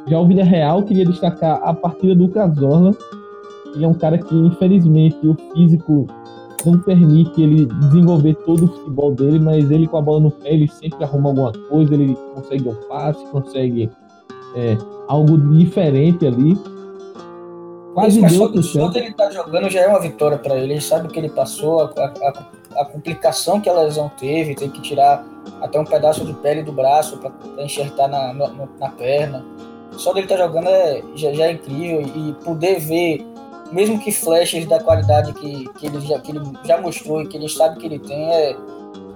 Já 0.07 0.19
o 0.19 0.27
Vila 0.27 0.43
Real, 0.43 0.83
queria 0.83 1.05
destacar 1.05 1.61
a 1.63 1.73
partida 1.73 2.15
do 2.15 2.27
Cazorla. 2.29 2.91
Ele 3.75 3.85
é 3.85 3.87
um 3.87 3.93
cara 3.93 4.17
que, 4.17 4.35
infelizmente, 4.35 5.17
o 5.23 5.35
físico 5.53 6.07
não 6.65 6.79
permite 6.79 7.41
ele 7.41 7.65
desenvolver 7.65 8.35
todo 8.45 8.65
o 8.65 8.67
futebol 8.67 9.13
dele, 9.13 9.39
mas 9.39 9.69
ele 9.71 9.87
com 9.87 9.97
a 9.97 10.01
bola 10.01 10.19
no 10.19 10.31
pé, 10.31 10.53
ele 10.53 10.67
sempre 10.67 11.03
arruma 11.03 11.29
alguma 11.29 11.53
coisa, 11.69 11.93
ele 11.93 12.15
consegue 12.33 12.67
um 12.67 12.75
passe, 12.87 13.25
consegue 13.27 13.89
é, 14.55 14.77
algo 15.07 15.37
diferente 15.37 16.25
ali. 16.25 16.57
Quase 17.93 18.21
mas 18.21 18.31
deu 18.31 18.63
só, 18.63 18.91
só 18.91 18.97
ele 18.97 19.13
tá 19.13 19.29
jogando 19.31 19.69
já 19.69 19.81
é 19.81 19.87
uma 19.87 19.99
vitória 19.99 20.37
para 20.37 20.55
ele. 20.55 20.73
Ele 20.73 20.81
sabe 20.81 21.07
o 21.07 21.09
que 21.09 21.19
ele 21.19 21.29
passou, 21.29 21.81
a, 21.81 21.85
a, 21.85 22.81
a, 22.81 22.85
complicação 22.85 23.59
que 23.59 23.69
a 23.69 23.73
lesão 23.73 24.11
teve, 24.17 24.55
tem 24.55 24.69
que 24.69 24.81
tirar 24.81 25.25
até 25.61 25.79
um 25.79 25.85
pedaço 25.85 26.23
de 26.25 26.33
pele 26.33 26.63
do 26.63 26.71
braço 26.71 27.17
para 27.17 27.33
enxertar 27.63 28.07
na, 28.07 28.33
na, 28.33 28.67
na, 28.79 28.89
perna. 28.89 29.43
Só 29.91 30.13
dele 30.13 30.27
tá 30.27 30.37
jogando 30.37 30.67
é, 30.67 31.01
já, 31.15 31.33
já 31.33 31.45
é 31.47 31.53
incrível 31.53 32.01
e 32.01 32.33
poder 32.43 32.79
ver 32.79 33.25
mesmo 33.71 33.99
que 33.99 34.11
flashes 34.11 34.65
da 34.67 34.81
qualidade 34.81 35.33
que, 35.33 35.67
que, 35.73 35.87
ele, 35.87 36.01
já, 36.01 36.19
que 36.19 36.31
ele 36.31 36.41
já 36.65 36.81
mostrou 36.81 37.21
e 37.21 37.27
que 37.27 37.37
ele 37.37 37.47
sabe 37.47 37.79
que 37.79 37.85
ele 37.85 37.99
tem, 37.99 38.31
é, 38.31 38.55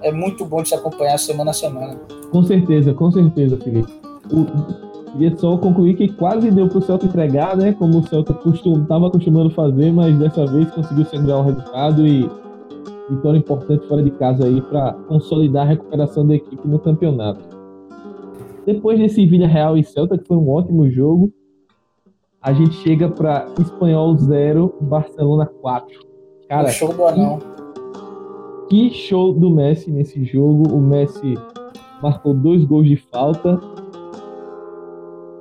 é 0.02 0.12
muito 0.12 0.44
bom 0.44 0.62
de 0.62 0.68
se 0.68 0.74
acompanhar 0.74 1.18
semana 1.18 1.50
a 1.50 1.54
semana. 1.54 1.96
Com 2.30 2.42
certeza, 2.42 2.94
com 2.94 3.10
certeza, 3.10 3.56
Felipe. 3.56 3.92
O, 4.30 4.46
queria 5.12 5.36
só 5.36 5.56
concluir 5.56 5.96
que 5.96 6.08
quase 6.08 6.50
deu 6.50 6.68
para 6.68 6.78
o 6.78 6.82
Celta 6.82 7.06
entregar, 7.06 7.56
né? 7.56 7.72
Como 7.72 7.98
o 7.98 8.06
Celta 8.06 8.32
estava 8.32 9.08
acostumando 9.08 9.50
fazer, 9.50 9.92
mas 9.92 10.16
dessa 10.18 10.46
vez 10.46 10.70
conseguiu 10.70 11.04
segurar 11.06 11.38
o 11.38 11.42
resultado 11.42 12.06
e 12.06 12.28
vitória 13.10 13.38
importante 13.38 13.86
fora 13.86 14.02
de 14.02 14.10
casa 14.12 14.46
aí 14.46 14.60
para 14.62 14.92
consolidar 15.08 15.66
a 15.66 15.70
recuperação 15.70 16.26
da 16.26 16.34
equipe 16.34 16.66
no 16.66 16.78
campeonato. 16.78 17.40
Depois 18.66 18.98
desse 18.98 19.26
Vila 19.26 19.46
Real 19.46 19.76
e 19.76 19.84
Celta, 19.84 20.16
que 20.16 20.26
foi 20.26 20.36
um 20.36 20.48
ótimo 20.48 20.88
jogo, 20.90 21.30
a 22.44 22.52
gente 22.52 22.74
chega 22.74 23.08
para 23.08 23.46
Espanhol 23.58 24.14
0, 24.18 24.74
Barcelona 24.82 25.46
4. 25.62 25.98
Cara, 26.46 26.68
o 26.68 26.70
show 26.70 26.92
do 26.92 27.06
anão. 27.06 27.38
Que, 28.68 28.90
que 28.90 28.94
show 28.94 29.32
do 29.32 29.48
Messi 29.48 29.90
nesse 29.90 30.22
jogo. 30.26 30.68
O 30.70 30.78
Messi 30.78 31.38
marcou 32.02 32.34
dois 32.34 32.62
gols 32.66 32.86
de 32.86 32.96
falta. 32.96 33.58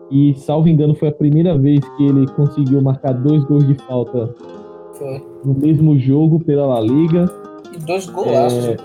E, 0.10 0.34
salvo 0.36 0.70
engano, 0.70 0.96
foi 0.96 1.10
a 1.10 1.12
primeira 1.12 1.58
vez 1.58 1.82
que 1.98 2.06
ele 2.06 2.26
conseguiu 2.36 2.82
marcar 2.82 3.12
dois 3.12 3.44
gols 3.44 3.68
de 3.68 3.76
falta 3.84 4.34
foi. 4.94 5.22
no 5.44 5.56
mesmo 5.56 6.00
jogo 6.00 6.40
pela 6.40 6.66
La 6.68 6.80
Liga. 6.80 7.30
E 7.76 7.80
dois 7.80 8.06
golaços, 8.06 8.66
é. 8.66 8.78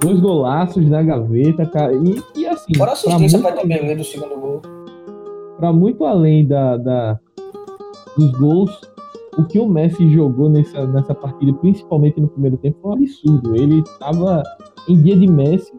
Dois 0.00 0.20
golaços 0.20 0.88
na 0.88 1.02
gaveta, 1.02 1.66
cara. 1.66 1.94
E, 1.94 2.22
e 2.36 2.46
assim. 2.46 2.74
Fora 2.76 2.92
assistência 2.92 3.40
para 3.40 3.56
também 3.56 3.96
do 3.96 4.04
segundo 4.04 4.38
gol. 4.38 4.62
Para 5.58 5.72
muito 5.72 6.04
além 6.04 6.46
da, 6.46 6.76
da, 6.76 7.20
dos 8.20 8.38
gols, 8.38 8.80
o 9.38 9.44
que 9.44 9.58
o 9.58 9.66
Messi 9.66 10.08
jogou 10.10 10.50
nessa, 10.50 10.86
nessa 10.86 11.14
partida, 11.14 11.52
principalmente 11.54 12.20
no 12.20 12.28
primeiro 12.28 12.56
tempo, 12.58 12.78
foi 12.82 12.90
um 12.90 12.94
absurdo. 12.94 13.56
Ele 13.56 13.80
estava 13.80 14.42
em 14.88 15.02
dia 15.02 15.16
de 15.16 15.26
Messi. 15.26 15.72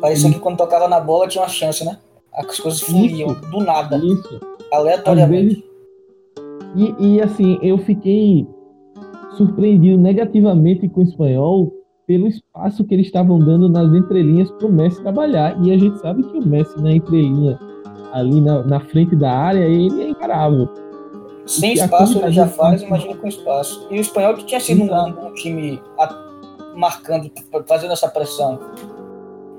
Parecia 0.00 0.30
e... 0.30 0.32
que 0.32 0.40
quando 0.40 0.58
tocava 0.58 0.88
na 0.88 1.00
bola 1.00 1.28
tinha 1.28 1.42
uma 1.42 1.48
chance, 1.48 1.84
né? 1.84 1.98
As 2.32 2.58
coisas 2.58 2.80
fluíam 2.80 3.34
do 3.50 3.60
nada. 3.60 3.96
Isso. 3.96 4.40
Aleatoriamente. 4.72 5.54
Vezes... 5.54 5.70
E, 6.76 6.94
e 6.98 7.20
assim, 7.20 7.58
eu 7.62 7.78
fiquei 7.78 8.46
surpreendido 9.36 9.98
negativamente 9.98 10.88
com 10.88 11.00
o 11.00 11.04
espanhol 11.04 11.72
pelo 12.06 12.26
espaço 12.26 12.84
que 12.84 12.94
eles 12.94 13.06
estavam 13.06 13.38
dando 13.38 13.68
nas 13.68 13.92
entrelinhas 13.94 14.50
para 14.52 14.66
o 14.66 14.72
Messi 14.72 15.00
trabalhar. 15.02 15.56
E 15.64 15.72
a 15.72 15.78
gente 15.78 15.98
sabe 16.00 16.22
que 16.24 16.38
o 16.38 16.46
Messi 16.46 16.80
na 16.80 16.92
entrelinha, 16.92 17.58
ali 18.12 18.40
na, 18.40 18.64
na 18.64 18.80
frente 18.80 19.14
da 19.14 19.32
área, 19.32 19.64
ele 19.64 20.02
é 20.02 20.08
imparável. 20.08 20.68
Sem 21.50 21.72
espaço 21.72 22.16
ele 22.18 22.30
já 22.30 22.46
faz, 22.46 22.80
imagina 22.80 23.16
com 23.16 23.26
espaço. 23.26 23.88
E 23.90 23.98
o 23.98 24.00
espanhol 24.00 24.34
que 24.34 24.44
tinha 24.44 24.60
sido 24.60 24.84
um, 24.84 25.26
um 25.26 25.34
time 25.34 25.82
marcando, 26.76 27.28
fazendo 27.66 27.92
essa 27.92 28.08
pressão. 28.08 28.60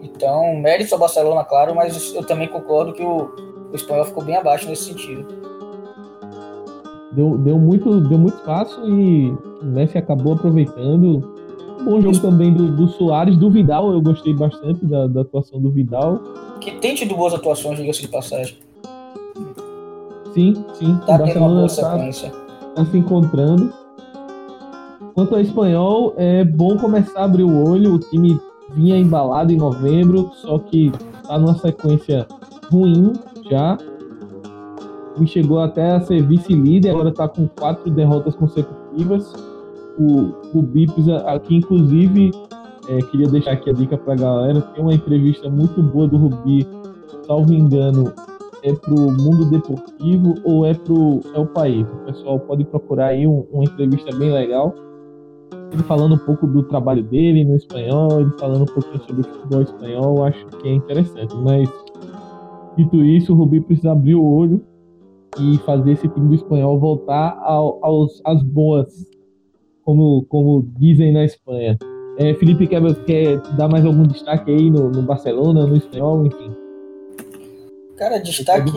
Então, 0.01 0.55
mérito 0.55 0.93
ao 0.95 0.99
Barcelona, 0.99 1.43
claro, 1.43 1.75
mas 1.75 2.13
eu 2.15 2.23
também 2.23 2.47
concordo 2.47 2.93
que 2.93 3.03
o, 3.03 3.29
o 3.71 3.75
espanhol 3.75 4.05
ficou 4.05 4.23
bem 4.23 4.37
abaixo 4.37 4.69
nesse 4.69 4.85
sentido. 4.85 5.27
Deu, 7.11 7.37
deu, 7.37 7.59
muito, 7.59 7.99
deu 8.07 8.17
muito 8.17 8.37
espaço 8.37 8.79
e 8.87 9.29
o 9.61 9.65
Messi 9.65 9.97
acabou 9.97 10.33
aproveitando. 10.33 11.35
Um 11.77 11.83
bom 11.83 12.01
jogo 12.01 12.19
também 12.19 12.53
do, 12.53 12.71
do 12.71 12.87
Soares, 12.87 13.35
do 13.35 13.51
Vidal, 13.51 13.91
eu 13.91 14.01
gostei 14.01 14.33
bastante 14.33 14.85
da, 14.85 15.07
da 15.07 15.21
atuação 15.21 15.59
do 15.59 15.69
Vidal. 15.69 16.21
Que 16.61 16.71
tem 16.71 16.95
tido 16.95 17.15
boas 17.17 17.33
atuações, 17.33 17.77
diga-se 17.77 18.01
de 18.01 18.07
passagem. 18.07 18.55
Sim, 20.33 20.65
sim. 20.73 20.97
Tá 21.05 21.17
Barcelona 21.17 21.65
está 21.65 21.97
tá 22.75 22.85
se 22.85 22.97
encontrando. 22.97 23.73
Quanto 25.13 25.35
ao 25.35 25.41
espanhol, 25.41 26.13
é 26.17 26.43
bom 26.43 26.77
começar 26.77 27.21
a 27.21 27.25
abrir 27.25 27.43
o 27.43 27.69
olho. 27.69 27.95
O 27.95 27.99
time 27.99 28.39
vinha 28.73 28.97
embalado 28.97 29.51
em 29.51 29.57
novembro, 29.57 30.31
só 30.35 30.57
que 30.57 30.91
tá 31.27 31.37
numa 31.37 31.55
sequência 31.55 32.25
ruim 32.71 33.13
já. 33.49 33.77
E 35.19 35.27
chegou 35.27 35.59
até 35.59 35.91
a 35.91 36.01
ser 36.01 36.25
vice-líder, 36.25 36.91
agora 36.91 37.09
está 37.09 37.27
com 37.27 37.47
quatro 37.47 37.91
derrotas 37.91 38.35
consecutivas. 38.35 39.33
O, 39.99 40.33
o 40.57 40.61
Bips 40.61 41.09
aqui, 41.09 41.57
inclusive, 41.57 42.31
é, 42.87 42.99
queria 42.99 43.27
deixar 43.27 43.51
aqui 43.51 43.69
a 43.69 43.73
dica 43.73 43.97
para 43.97 44.13
a 44.13 44.17
galera. 44.17 44.61
Tem 44.61 44.81
uma 44.81 44.93
entrevista 44.93 45.49
muito 45.49 45.83
boa 45.83 46.07
do 46.07 46.17
Rubi, 46.17 46.65
salvo 47.27 47.53
engano, 47.53 48.13
é 48.63 48.73
pro 48.73 48.95
mundo 48.95 49.45
deportivo 49.45 50.35
ou 50.43 50.65
é 50.65 50.73
pro 50.73 51.19
é 51.33 51.39
o 51.39 51.45
país. 51.45 51.85
O 51.87 52.05
pessoal 52.05 52.39
pode 52.39 52.63
procurar 52.65 53.07
aí 53.07 53.27
um, 53.27 53.45
uma 53.51 53.63
entrevista 53.63 54.15
bem 54.15 54.31
legal. 54.31 54.73
Ele 55.71 55.83
falando 55.83 56.15
um 56.15 56.17
pouco 56.17 56.45
do 56.47 56.63
trabalho 56.63 57.03
dele 57.03 57.45
no 57.45 57.55
espanhol, 57.55 58.21
ele 58.21 58.31
falando 58.39 58.63
um 58.63 58.73
pouquinho 58.73 59.01
sobre 59.03 59.21
o 59.21 59.23
futebol 59.23 59.61
espanhol, 59.61 60.23
acho 60.25 60.45
que 60.47 60.67
é 60.67 60.73
interessante. 60.73 61.35
Mas 61.37 61.69
dito 62.77 62.97
isso, 63.03 63.33
o 63.33 63.35
Rubi 63.35 63.61
precisa 63.61 63.91
abrir 63.91 64.15
o 64.15 64.23
olho 64.23 64.61
e 65.39 65.57
fazer 65.59 65.93
esse 65.93 66.07
time 66.09 66.27
do 66.27 66.35
espanhol 66.35 66.77
voltar 66.77 67.39
ao, 67.41 67.79
aos, 67.83 68.21
às 68.25 68.43
boas, 68.43 68.87
como, 69.83 70.25
como 70.25 70.67
dizem 70.77 71.11
na 71.11 71.23
Espanha. 71.23 71.77
É, 72.17 72.33
Felipe 72.33 72.67
quer, 72.67 72.81
quer 73.05 73.41
dar 73.55 73.69
mais 73.69 73.85
algum 73.85 74.03
destaque 74.03 74.51
aí 74.51 74.69
no, 74.69 74.89
no 74.89 75.01
Barcelona, 75.01 75.65
no 75.65 75.75
espanhol, 75.75 76.25
enfim? 76.25 76.60
Cara, 78.01 78.17
destaque, 78.17 78.71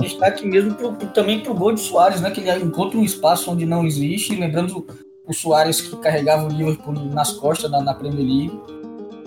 destaque 0.00 0.44
mesmo 0.44 0.74
pro, 0.74 0.92
pro, 0.94 1.06
também 1.10 1.38
pro 1.38 1.54
gol 1.54 1.72
de 1.74 1.80
Soares, 1.80 2.20
né? 2.20 2.32
Que 2.32 2.40
ele 2.40 2.64
encontra 2.64 2.98
um 2.98 3.04
espaço 3.04 3.52
onde 3.52 3.64
não 3.64 3.86
existe. 3.86 4.34
Lembrando 4.34 4.84
o 5.28 5.32
Soares 5.32 5.80
que 5.80 5.96
carregava 5.98 6.48
o 6.48 6.48
Liverpool 6.48 6.92
nas 6.92 7.30
costas 7.34 7.70
na, 7.70 7.80
na 7.80 7.94
Premier 7.94 8.26
League. 8.26 8.60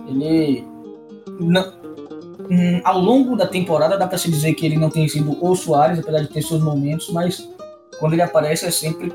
Ele. 0.05 0.65
Não, 1.39 1.63
hum, 2.51 2.81
ao 2.83 2.99
longo 2.99 3.37
da 3.37 3.47
temporada 3.47 3.97
dá 3.97 4.05
para 4.05 4.17
se 4.17 4.29
dizer 4.29 4.53
que 4.53 4.65
ele 4.65 4.75
não 4.75 4.89
tem 4.89 5.07
sido 5.07 5.41
o 5.41 5.55
Soares, 5.55 5.99
apesar 5.99 6.19
de 6.19 6.27
ter 6.27 6.41
seus 6.41 6.61
momentos, 6.61 7.09
mas 7.11 7.49
quando 8.01 8.11
ele 8.11 8.23
aparece 8.23 8.65
é 8.65 8.71
sempre 8.71 9.13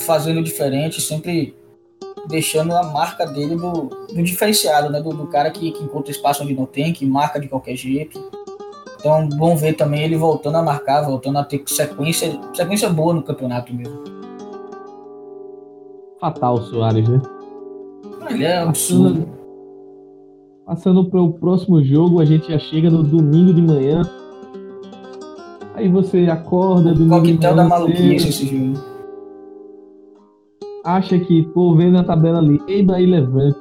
fazendo 0.00 0.42
diferente, 0.42 1.02
sempre 1.02 1.54
deixando 2.26 2.74
a 2.74 2.82
marca 2.82 3.26
dele 3.26 3.56
do, 3.56 3.90
do 4.10 4.22
diferenciado, 4.22 4.88
né? 4.88 5.02
Do, 5.02 5.10
do 5.10 5.26
cara 5.26 5.50
que, 5.50 5.70
que 5.70 5.84
encontra 5.84 6.10
espaço 6.10 6.42
onde 6.42 6.54
não 6.54 6.64
tem, 6.64 6.94
que 6.94 7.04
marca 7.04 7.38
de 7.38 7.46
qualquer 7.46 7.76
jeito 7.76 8.18
então, 8.98 9.28
bom 9.28 9.56
ver 9.56 9.74
também 9.74 10.02
ele 10.02 10.16
voltando 10.16 10.56
a 10.56 10.62
marcar, 10.62 11.02
voltando 11.02 11.38
a 11.38 11.44
ter 11.44 11.62
sequência, 11.66 12.38
sequência 12.54 12.88
boa 12.88 13.14
no 13.14 13.22
campeonato 13.22 13.72
mesmo. 13.74 14.02
Fatal 16.20 16.54
o 16.54 16.62
Soares, 16.62 17.08
né? 17.08 17.20
Ele 18.30 18.44
é 18.44 18.58
absurdo. 18.58 19.28
Passando 20.64 21.04
para 21.04 21.20
o 21.20 21.32
próximo 21.34 21.82
jogo, 21.84 22.20
a 22.20 22.24
gente 22.24 22.50
já 22.50 22.58
chega 22.58 22.90
no 22.90 23.02
domingo 23.02 23.52
de 23.54 23.62
manhã. 23.62 24.02
Aí 25.74 25.88
você 25.88 26.26
acorda 26.28 26.94
do 26.94 27.08
Coquetel 27.08 27.54
da 27.54 27.64
maluquice 27.64 28.28
esse 28.28 28.46
jogo. 28.46 28.82
Acha 30.82 31.18
que, 31.18 31.42
pô, 31.42 31.74
vendo 31.74 31.98
a 31.98 32.04
tabela 32.04 32.38
ali, 32.38 32.60
e 32.66 32.82
daí 32.82 33.06
levante. 33.06 33.58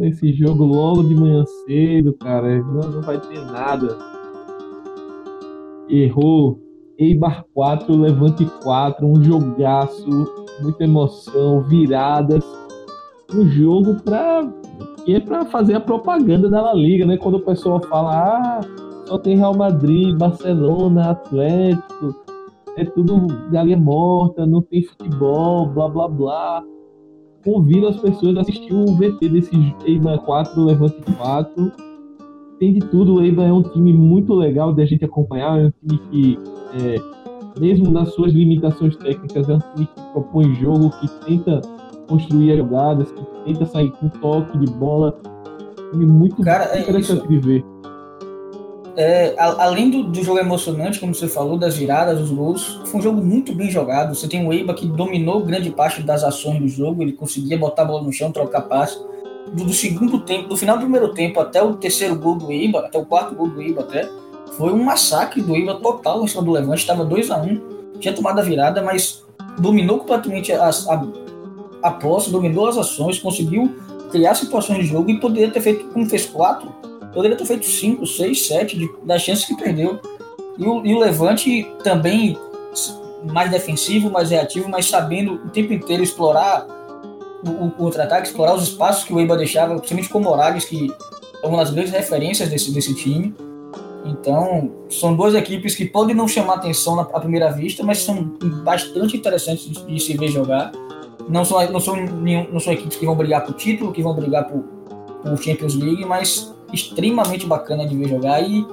Esse 0.00 0.32
jogo 0.32 0.64
logo 0.64 1.02
de 1.02 1.14
manhã 1.14 1.44
cedo, 1.66 2.12
cara, 2.14 2.62
não, 2.62 2.90
não 2.90 3.02
vai 3.02 3.20
ter 3.20 3.44
nada 3.46 4.12
errou 5.88 6.58
Eibar 6.98 7.44
4, 7.54 7.94
Levante 7.94 8.46
4, 8.62 9.06
um 9.06 9.22
jogaço, 9.22 10.08
muita 10.60 10.84
emoção, 10.84 11.62
viradas. 11.62 12.44
Um 13.34 13.44
jogo 13.48 13.96
para 14.02 14.46
que 15.04 15.14
é 15.14 15.44
fazer 15.46 15.74
a 15.74 15.80
propaganda 15.80 16.48
da 16.48 16.60
La 16.60 16.74
Liga, 16.74 17.06
né? 17.06 17.16
Quando 17.16 17.36
o 17.36 17.44
pessoal 17.44 17.80
fala, 17.88 18.12
ah, 18.12 18.60
só 19.06 19.18
tem 19.18 19.36
Real 19.36 19.56
Madrid, 19.56 20.16
Barcelona, 20.16 21.10
Atlético, 21.10 22.14
é 22.76 22.84
tudo 22.84 23.26
galinha 23.50 23.76
morta, 23.76 24.46
não 24.46 24.62
tem 24.62 24.82
futebol, 24.82 25.66
blá 25.66 25.88
blá 25.88 26.08
blá. 26.08 26.62
Convido 27.44 27.88
as 27.88 27.96
pessoas 27.96 28.36
a 28.36 28.40
assistir 28.42 28.72
o 28.72 28.86
VT 28.94 29.28
desse 29.28 29.74
Eibar 29.84 30.18
4, 30.20 30.64
Levante 30.64 31.02
4 31.16 31.72
tem 32.62 32.72
de 32.72 32.80
tudo. 32.80 33.14
O 33.14 33.20
Eibar 33.20 33.48
é 33.48 33.52
um 33.52 33.62
time 33.62 33.92
muito 33.92 34.32
legal 34.34 34.72
de 34.72 34.80
a 34.82 34.86
gente 34.86 35.04
acompanhar. 35.04 35.58
É 35.58 35.66
um 35.66 35.72
time 35.72 36.00
que, 36.10 36.38
é, 36.80 37.60
mesmo 37.60 37.90
nas 37.90 38.14
suas 38.14 38.32
limitações 38.32 38.96
técnicas, 38.96 39.48
é 39.48 39.54
um 39.54 39.58
time 39.58 39.86
que 39.86 40.02
propõe 40.12 40.54
jogo, 40.54 40.90
que 41.00 41.08
tenta 41.26 41.60
construir 42.08 42.52
as 42.52 42.58
jogadas, 42.58 43.10
que 43.10 43.24
tenta 43.44 43.66
sair 43.66 43.90
com 43.90 44.08
toque 44.08 44.56
de 44.58 44.72
bola. 44.74 45.18
Um 45.88 45.90
time 45.90 46.06
muito 46.06 46.40
Cara, 46.42 46.66
é 46.76 46.82
interessante 46.82 47.26
de 47.26 47.38
ver. 47.38 47.64
É, 48.94 49.34
além 49.38 49.90
do, 49.90 50.02
do, 50.02 50.22
jogo 50.22 50.38
emocionante, 50.38 51.00
como 51.00 51.14
você 51.14 51.26
falou, 51.26 51.56
das 51.56 51.76
viradas, 51.76 52.18
dos 52.18 52.30
gols, 52.30 52.80
foi 52.86 53.00
um 53.00 53.02
jogo 53.02 53.22
muito 53.22 53.54
bem 53.54 53.70
jogado. 53.70 54.14
Você 54.14 54.28
tem 54.28 54.46
o 54.46 54.52
Eiba 54.52 54.74
que 54.74 54.86
dominou 54.86 55.42
grande 55.42 55.70
parte 55.70 56.02
das 56.02 56.22
ações 56.22 56.60
do 56.60 56.68
jogo, 56.68 57.02
ele 57.02 57.12
conseguia 57.12 57.56
botar 57.56 57.82
a 57.82 57.84
bola 57.86 58.02
no 58.02 58.12
chão, 58.12 58.30
trocar 58.30 58.62
passe 58.62 58.98
do, 59.52 59.64
do, 59.64 59.72
segundo 59.72 60.20
tempo, 60.20 60.48
do 60.48 60.56
final 60.56 60.76
do 60.76 60.82
primeiro 60.82 61.14
tempo 61.14 61.40
até 61.40 61.62
o 61.62 61.74
terceiro 61.74 62.16
gol 62.16 62.36
do 62.36 62.52
Iba, 62.52 62.80
até 62.80 62.98
o 62.98 63.06
quarto 63.06 63.34
gol 63.34 63.48
do 63.48 63.62
Iba 63.62 63.80
até, 63.80 64.08
foi 64.56 64.72
um 64.72 64.84
massacre 64.84 65.40
do 65.40 65.56
Iba 65.56 65.76
total 65.76 66.22
em 66.22 66.26
cima 66.26 66.42
do 66.42 66.50
Levante, 66.50 66.80
estava 66.80 67.04
2 67.04 67.30
a 67.30 67.38
1 67.38 67.46
um, 67.46 67.60
tinha 67.98 68.12
tomado 68.12 68.38
a 68.40 68.42
virada, 68.42 68.82
mas 68.82 69.24
dominou 69.58 69.98
completamente 69.98 70.52
a, 70.52 70.68
a, 70.68 71.06
a 71.82 71.90
posse, 71.92 72.30
dominou 72.30 72.66
as 72.66 72.76
ações, 72.76 73.18
conseguiu 73.18 73.74
criar 74.10 74.34
situações 74.34 74.78
de 74.80 74.86
jogo 74.86 75.10
e 75.10 75.18
poderia 75.18 75.50
ter 75.50 75.60
feito, 75.60 75.86
como 75.86 76.06
fez 76.06 76.26
quatro, 76.26 76.70
poderia 77.12 77.36
ter 77.36 77.44
feito 77.46 77.66
cinco, 77.66 78.06
seis, 78.06 78.46
sete 78.46 78.90
das 79.04 79.22
chances 79.22 79.44
que 79.44 79.56
perdeu. 79.56 80.00
E 80.58 80.64
o, 80.64 80.84
e 80.84 80.94
o 80.94 80.98
Levante 80.98 81.66
também 81.82 82.38
mais 83.30 83.50
defensivo, 83.50 84.10
mais 84.10 84.30
reativo, 84.30 84.68
mas 84.68 84.86
sabendo 84.86 85.34
o 85.34 85.50
tempo 85.50 85.72
inteiro 85.72 86.02
explorar 86.02 86.66
o, 87.46 87.66
o 87.66 87.70
contra-ataque, 87.70 88.28
explorar 88.28 88.54
os 88.54 88.64
espaços 88.64 89.04
que 89.04 89.12
o 89.12 89.20
Eibar 89.20 89.36
deixava, 89.36 89.74
principalmente 89.76 90.08
com 90.08 90.18
o 90.18 90.22
Morales, 90.22 90.64
que 90.64 90.92
é 91.42 91.46
uma 91.46 91.58
das 91.58 91.70
grandes 91.70 91.92
referências 91.92 92.48
desse, 92.48 92.72
desse 92.72 92.94
time. 92.94 93.34
Então, 94.04 94.70
são 94.88 95.14
duas 95.14 95.34
equipes 95.34 95.74
que 95.74 95.84
podem 95.84 96.14
não 96.14 96.26
chamar 96.26 96.54
atenção 96.54 96.96
na, 96.96 97.02
à 97.02 97.20
primeira 97.20 97.50
vista, 97.50 97.84
mas 97.84 97.98
são 97.98 98.36
bastante 98.64 99.16
interessantes 99.16 99.64
de, 99.64 99.84
de 99.84 100.00
se 100.00 100.16
ver 100.16 100.28
jogar. 100.28 100.72
Não 101.28 101.44
são, 101.44 101.70
não, 101.70 101.78
são 101.78 101.96
não 101.96 102.58
são 102.58 102.72
equipes 102.72 102.96
que 102.96 103.06
vão 103.06 103.14
brigar 103.14 103.44
por 103.44 103.54
título, 103.54 103.92
que 103.92 104.02
vão 104.02 104.14
brigar 104.14 104.48
por, 104.48 104.64
por 105.22 105.40
Champions 105.40 105.76
League, 105.76 106.04
mas 106.04 106.52
extremamente 106.72 107.46
bacana 107.46 107.86
de 107.86 107.96
ver 107.96 108.08
jogar. 108.08 108.42
E 108.42 108.66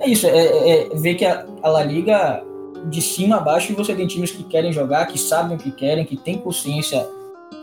é 0.00 0.08
isso, 0.08 0.26
é, 0.26 0.30
é, 0.30 0.92
é 0.92 0.96
ver 0.96 1.14
que 1.14 1.24
a, 1.24 1.46
a 1.62 1.68
La 1.68 1.82
Liga, 1.82 2.42
de 2.88 3.00
cima 3.00 3.36
a 3.36 3.40
baixo, 3.40 3.74
você 3.74 3.94
tem 3.94 4.06
times 4.06 4.30
que 4.30 4.42
querem 4.44 4.72
jogar, 4.72 5.06
que 5.06 5.18
sabem 5.18 5.56
o 5.56 5.60
que 5.60 5.70
querem, 5.70 6.04
que 6.04 6.16
têm 6.16 6.38
consciência 6.38 7.06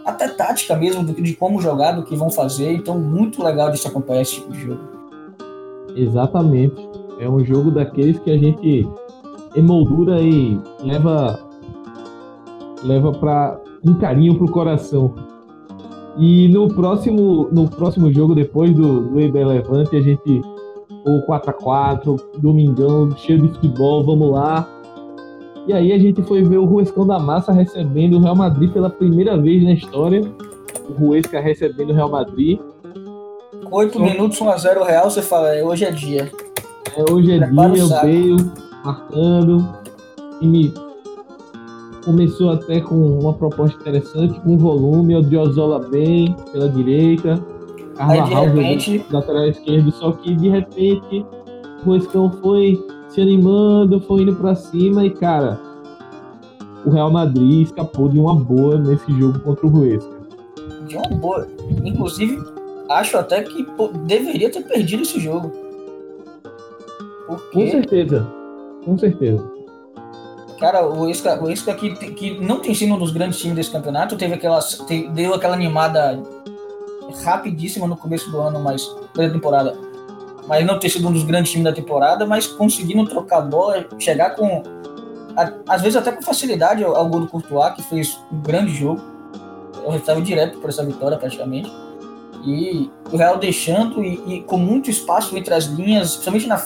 até 0.06 0.28
tática 0.30 0.76
mesmo 0.76 1.04
do, 1.04 1.14
de 1.14 1.34
como 1.36 1.62
jogar, 1.62 1.94
do 1.94 2.04
que 2.04 2.16
vão 2.16 2.30
fazer. 2.30 2.72
Então, 2.74 2.98
muito 2.98 3.44
legal 3.44 3.72
de 3.72 3.78
se 3.78 3.88
acompanhar 3.88 4.22
esse 4.22 4.36
tipo 4.36 4.52
de 4.52 4.62
jogo. 4.62 4.82
Exatamente. 5.96 6.90
É 7.20 7.30
um 7.30 7.44
jogo 7.44 7.72
daqueles 7.72 8.18
que 8.20 8.32
a 8.32 8.38
gente 8.38 8.88
emoldura 9.56 10.22
e 10.22 10.60
leva 10.82 11.40
leva 12.84 13.12
para 13.12 13.60
um 13.84 13.94
carinho 13.96 14.38
pro 14.38 14.50
coração. 14.50 15.14
E 16.20 16.50
no 16.50 16.68
próximo, 16.68 17.48
no 17.50 17.70
próximo 17.70 18.12
jogo, 18.12 18.36
depois 18.36 18.76
do, 18.76 19.08
do 19.08 19.16
Levante, 19.16 19.96
a 19.96 20.02
gente. 20.02 20.42
O 21.06 21.26
4x4, 21.26 22.20
domingão, 22.40 23.16
cheio 23.16 23.42
de 23.42 23.48
futebol, 23.48 24.04
vamos 24.04 24.32
lá. 24.32 24.68
E 25.66 25.72
aí 25.72 25.94
a 25.94 25.98
gente 25.98 26.22
foi 26.24 26.44
ver 26.44 26.58
o 26.58 26.66
Ruescão 26.66 27.08
da 27.08 27.18
Massa 27.18 27.54
recebendo 27.54 28.18
o 28.18 28.20
Real 28.20 28.36
Madrid 28.36 28.70
pela 28.72 28.90
primeira 28.90 29.38
vez 29.38 29.64
na 29.64 29.72
história. 29.72 30.22
O 30.90 30.94
Ruesca 30.94 31.40
recebendo 31.40 31.92
o 31.92 31.94
Real 31.94 32.10
Madrid. 32.10 32.60
8 33.72 33.94
Só... 33.94 34.04
minutos, 34.04 34.40
1x0 34.40 34.86
Real, 34.86 35.10
você 35.10 35.22
fala, 35.22 35.56
é, 35.56 35.64
hoje 35.64 35.86
é 35.86 35.92
dia. 35.92 36.30
É, 36.98 37.12
hoje 37.12 37.32
é 37.32 37.38
Prepara 37.38 37.74
dia, 37.74 37.84
eu 37.84 38.02
veio 38.02 38.52
marcando. 38.84 39.70
Time 40.40 40.74
começou 42.04 42.52
até 42.52 42.80
com 42.82 42.96
uma 42.96 43.34
proposta 43.34 43.80
interessante, 43.80 44.40
com 44.42 44.58
volume, 44.58 45.16
o 45.16 45.22
Diozola 45.22 45.80
bem 45.90 46.36
pela 46.52 46.70
direita, 46.70 47.44
Carvajal 47.96 48.46
repente... 48.46 49.06
lateral 49.12 49.48
esquerdo, 49.48 49.92
só 49.92 50.12
que 50.14 50.36
de 50.36 50.50
repente 50.50 51.26
o 51.82 51.86
Ruescão 51.86 52.32
foi 52.42 52.82
se 53.10 53.22
animando, 53.22 54.00
foi 54.02 54.22
indo 54.22 54.36
para 54.36 54.56
cima 54.56 55.06
e 55.06 55.10
cara, 55.10 55.60
o 56.86 56.90
Real 56.90 57.12
Madrid 57.12 57.64
escapou 57.64 58.08
de 58.08 58.20
uma 58.20 58.36
boa 58.36 58.78
nesse 58.78 59.12
jogo 59.14 59.40
contra 59.40 59.66
o 59.66 59.70
Ruesca. 59.70 60.20
De 60.88 60.96
uma 60.96 61.10
boa. 61.10 61.48
Inclusive, 61.84 62.42
acho 62.90 63.18
até 63.18 63.44
que 63.44 63.64
pô, 63.64 63.90
deveria 64.06 64.50
ter 64.50 64.64
perdido 64.64 65.04
esse 65.04 65.20
jogo. 65.20 65.52
Porque... 67.28 67.66
Com 67.66 67.72
certeza. 67.72 68.28
Com 68.86 68.98
certeza. 68.98 69.59
Cara, 70.60 70.86
o 70.86 71.10
Isca, 71.10 71.42
o 71.42 71.50
Isca 71.50 71.74
que, 71.74 71.96
que 71.96 72.40
não 72.40 72.60
tem 72.60 72.76
sido 72.76 72.94
um 72.94 73.00
dos 73.00 73.12
grandes 73.12 73.40
times 73.40 73.56
desse 73.56 73.72
campeonato, 73.72 74.18
teve 74.18 74.34
aquela, 74.34 74.60
deu 75.14 75.34
aquela 75.34 75.54
animada 75.54 76.22
rapidíssima 77.24 77.88
no 77.88 77.96
começo 77.96 78.30
do 78.30 78.40
ano, 78.40 78.60
mas 78.60 78.86
da 79.16 79.30
temporada. 79.30 79.78
Mas 80.48 80.66
não 80.66 80.78
ter 80.78 80.90
sido 80.90 81.08
um 81.08 81.14
dos 81.14 81.24
grandes 81.24 81.52
times 81.52 81.64
da 81.64 81.72
temporada, 81.72 82.26
mas 82.26 82.46
conseguindo 82.46 83.08
trocar 83.08 83.38
a 83.38 83.42
bola, 83.42 83.86
chegar 83.98 84.32
com. 84.32 84.64
A, 85.38 85.76
às 85.76 85.82
vezes 85.82 85.96
até 85.96 86.12
com 86.12 86.22
facilidade 86.22 86.84
ao, 86.84 86.96
ao 86.96 87.08
gol 87.08 87.22
do 87.22 87.28
Courtois, 87.28 87.76
que 87.76 87.84
fez 87.84 88.20
um 88.32 88.42
grande 88.42 88.74
jogo. 88.74 89.02
Eu 89.86 89.96
estava 89.96 90.22
direto 90.22 90.60
por 90.60 90.70
essa 90.70 90.84
vitória 90.84 91.18
praticamente. 91.18 91.72
E 92.46 92.90
o 93.12 93.16
Real 93.18 93.38
deixando 93.38 94.04
e, 94.04 94.36
e, 94.36 94.44
com 94.44 94.58
muito 94.58 94.90
espaço 94.90 95.38
entre 95.38 95.54
as 95.54 95.66
linhas, 95.66 96.16
principalmente 96.16 96.48
na, 96.48 96.62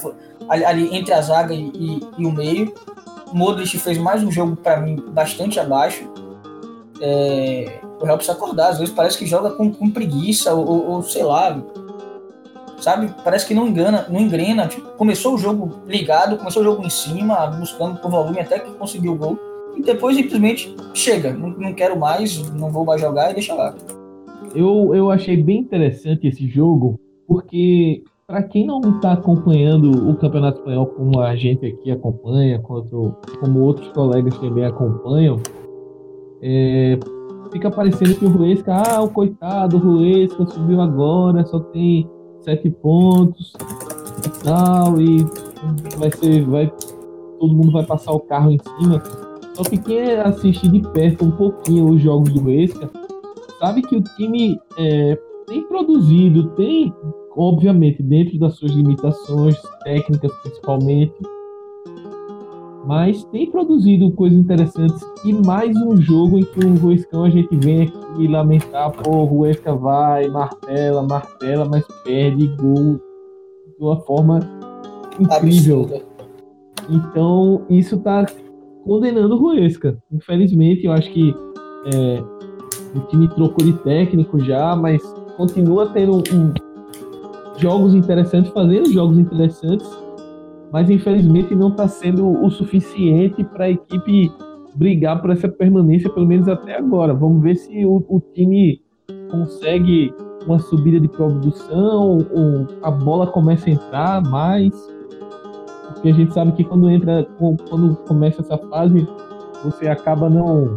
ali, 0.50 0.66
ali 0.66 0.96
entre 0.96 1.14
a 1.14 1.22
zaga 1.22 1.54
e, 1.54 1.72
e, 1.76 2.02
e 2.18 2.26
o 2.26 2.32
meio 2.32 2.74
Modric 3.34 3.78
fez 3.80 3.98
mais 3.98 4.24
um 4.24 4.32
jogo 4.32 4.56
para 4.56 4.80
mim 4.80 5.04
bastante 5.10 5.60
abaixo. 5.60 6.08
É, 7.02 7.80
o 8.00 8.06
Real 8.06 8.18
precisa 8.18 8.38
acordar, 8.38 8.70
às 8.70 8.80
vezes 8.80 8.94
parece 8.94 9.18
que 9.18 9.26
joga 9.26 9.52
com, 9.52 9.72
com 9.72 9.90
preguiça 9.90 10.54
ou, 10.54 10.90
ou, 10.90 11.04
sei 11.04 11.24
lá, 11.24 11.62
sabe? 12.80 13.14
Parece 13.24 13.48
que 13.48 13.54
não 13.54 13.68
engana, 13.68 14.06
não 14.10 14.20
engrena. 14.20 14.68
Tipo, 14.68 14.90
começou 14.92 15.36
o 15.36 15.38
jogo 15.38 15.82
ligado, 15.88 16.38
começou 16.38 16.62
o 16.62 16.66
jogo 16.66 16.86
em 16.86 16.90
cima, 16.90 17.48
buscando 17.48 18.00
por 18.00 18.12
volume 18.12 18.40
até 18.40 18.60
que 18.60 18.72
conseguiu 18.72 19.14
o 19.14 19.18
gol. 19.18 19.40
E 19.76 19.82
depois 19.82 20.16
simplesmente 20.16 20.76
chega, 20.94 21.34
não, 21.34 21.50
não 21.50 21.74
quero 21.74 21.98
mais, 21.98 22.38
não 22.52 22.70
vou 22.70 22.86
mais 22.86 23.02
jogar 23.02 23.32
e 23.32 23.34
deixa 23.34 23.54
lá. 23.54 23.74
Eu, 24.54 24.94
eu 24.94 25.10
achei 25.10 25.36
bem 25.36 25.62
interessante 25.62 26.28
esse 26.28 26.48
jogo, 26.48 27.00
porque 27.28 28.04
para 28.34 28.42
quem 28.42 28.66
não 28.66 28.80
está 28.80 29.14
acompanhando 29.14 30.10
o 30.10 30.16
Campeonato 30.16 30.58
Espanhol 30.58 30.88
como 30.88 31.20
a 31.22 31.36
gente 31.36 31.68
aqui 31.68 31.92
acompanha, 31.92 32.60
como, 32.60 33.60
outros 33.60 33.88
colegas 33.90 34.36
também 34.40 34.66
acompanham, 34.66 35.38
é, 36.42 36.98
fica 37.52 37.70
parecendo 37.70 38.16
que 38.16 38.26
o 38.26 38.30
Ruesca, 38.30 38.74
ah, 38.74 39.04
o 39.04 39.10
coitado, 39.10 39.78
o 39.78 39.80
Ruesca 39.80 40.48
subiu 40.48 40.82
agora, 40.82 41.46
só 41.46 41.60
tem 41.60 42.10
sete 42.40 42.72
pontos 42.72 43.54
e 44.26 44.44
tal, 44.44 45.00
e 45.00 45.18
vai 46.00 46.10
ser, 46.10 46.44
vai, 46.46 46.74
todo 47.40 47.54
mundo 47.54 47.72
vai 47.72 47.86
passar 47.86 48.14
o 48.14 48.20
carro 48.22 48.50
em 48.50 48.58
cima. 48.58 49.00
Só 49.54 49.62
que 49.62 49.78
quem 49.78 50.10
assiste 50.10 50.68
de 50.70 50.82
perto 50.90 51.24
um 51.24 51.32
pouquinho 51.32 51.88
os 51.88 52.02
jogos 52.02 52.34
do 52.34 52.42
Ruesca, 52.42 52.90
sabe 53.60 53.84
que 53.84 53.96
o 53.96 54.02
time 54.02 54.60
é, 54.76 55.16
tem 55.46 55.62
produzido, 55.68 56.50
tem 56.56 56.92
obviamente 57.36 58.02
dentro 58.02 58.38
das 58.38 58.56
suas 58.56 58.72
limitações 58.72 59.56
técnicas 59.84 60.32
principalmente, 60.42 61.14
mas 62.86 63.24
tem 63.26 63.50
produzido 63.50 64.12
coisas 64.12 64.38
interessantes 64.38 65.02
e 65.24 65.34
mais 65.34 65.76
um 65.78 65.96
jogo 65.96 66.38
em 66.38 66.44
que 66.44 66.66
o 66.66 66.76
Ruescão 66.76 67.24
a 67.24 67.30
gente 67.30 67.56
vem 67.56 67.84
aqui 67.84 68.28
lamentar, 68.28 68.92
pô, 68.92 69.18
o 69.18 69.26
Ruesca 69.26 69.74
vai, 69.74 70.28
martela, 70.28 71.02
martela, 71.02 71.66
mas 71.66 71.86
perde 72.04 72.48
gol 72.58 73.00
de 73.78 73.84
uma 73.84 74.02
forma 74.02 74.40
incrível. 75.20 75.84
Absurda. 75.84 76.14
Então, 76.90 77.62
isso 77.70 77.98
tá 78.00 78.26
condenando 78.84 79.36
o 79.36 79.40
Ruesca. 79.40 79.98
Infelizmente, 80.12 80.86
eu 80.86 80.92
acho 80.92 81.10
que 81.12 81.34
é, 81.94 82.22
o 82.96 83.00
time 83.08 83.30
trocou 83.30 83.66
de 83.66 83.74
técnico 83.80 84.40
já, 84.40 84.76
mas 84.76 85.02
continua 85.38 85.88
tendo 85.88 86.18
um, 86.18 86.54
jogos 87.58 87.94
interessantes, 87.94 88.52
fazendo 88.52 88.92
jogos 88.92 89.18
interessantes, 89.18 89.90
mas 90.72 90.90
infelizmente 90.90 91.54
não 91.54 91.70
está 91.70 91.88
sendo 91.88 92.28
o 92.44 92.50
suficiente 92.50 93.44
para 93.44 93.66
a 93.66 93.70
equipe 93.70 94.32
brigar 94.76 95.22
por 95.22 95.30
essa 95.30 95.48
permanência, 95.48 96.10
pelo 96.10 96.26
menos 96.26 96.48
até 96.48 96.76
agora. 96.78 97.14
Vamos 97.14 97.44
ver 97.44 97.56
se 97.56 97.86
o, 97.86 98.04
o 98.08 98.20
time 98.34 98.82
consegue 99.30 100.14
uma 100.46 100.60
subida 100.60 101.00
de 101.00 101.08
produção, 101.08 102.18
a 102.82 102.92
bola 102.92 103.28
começa 103.28 103.70
a 103.70 103.74
entrar 103.74 104.22
mais. 104.24 104.74
Porque 105.94 106.10
a 106.10 106.14
gente 106.14 106.34
sabe 106.34 106.52
que 106.54 106.64
quando 106.64 106.90
entra, 106.90 107.26
quando 107.38 107.96
começa 108.08 108.42
essa 108.42 108.58
fase, 108.58 109.08
você 109.64 109.88
acaba 109.88 110.30
não. 110.30 110.76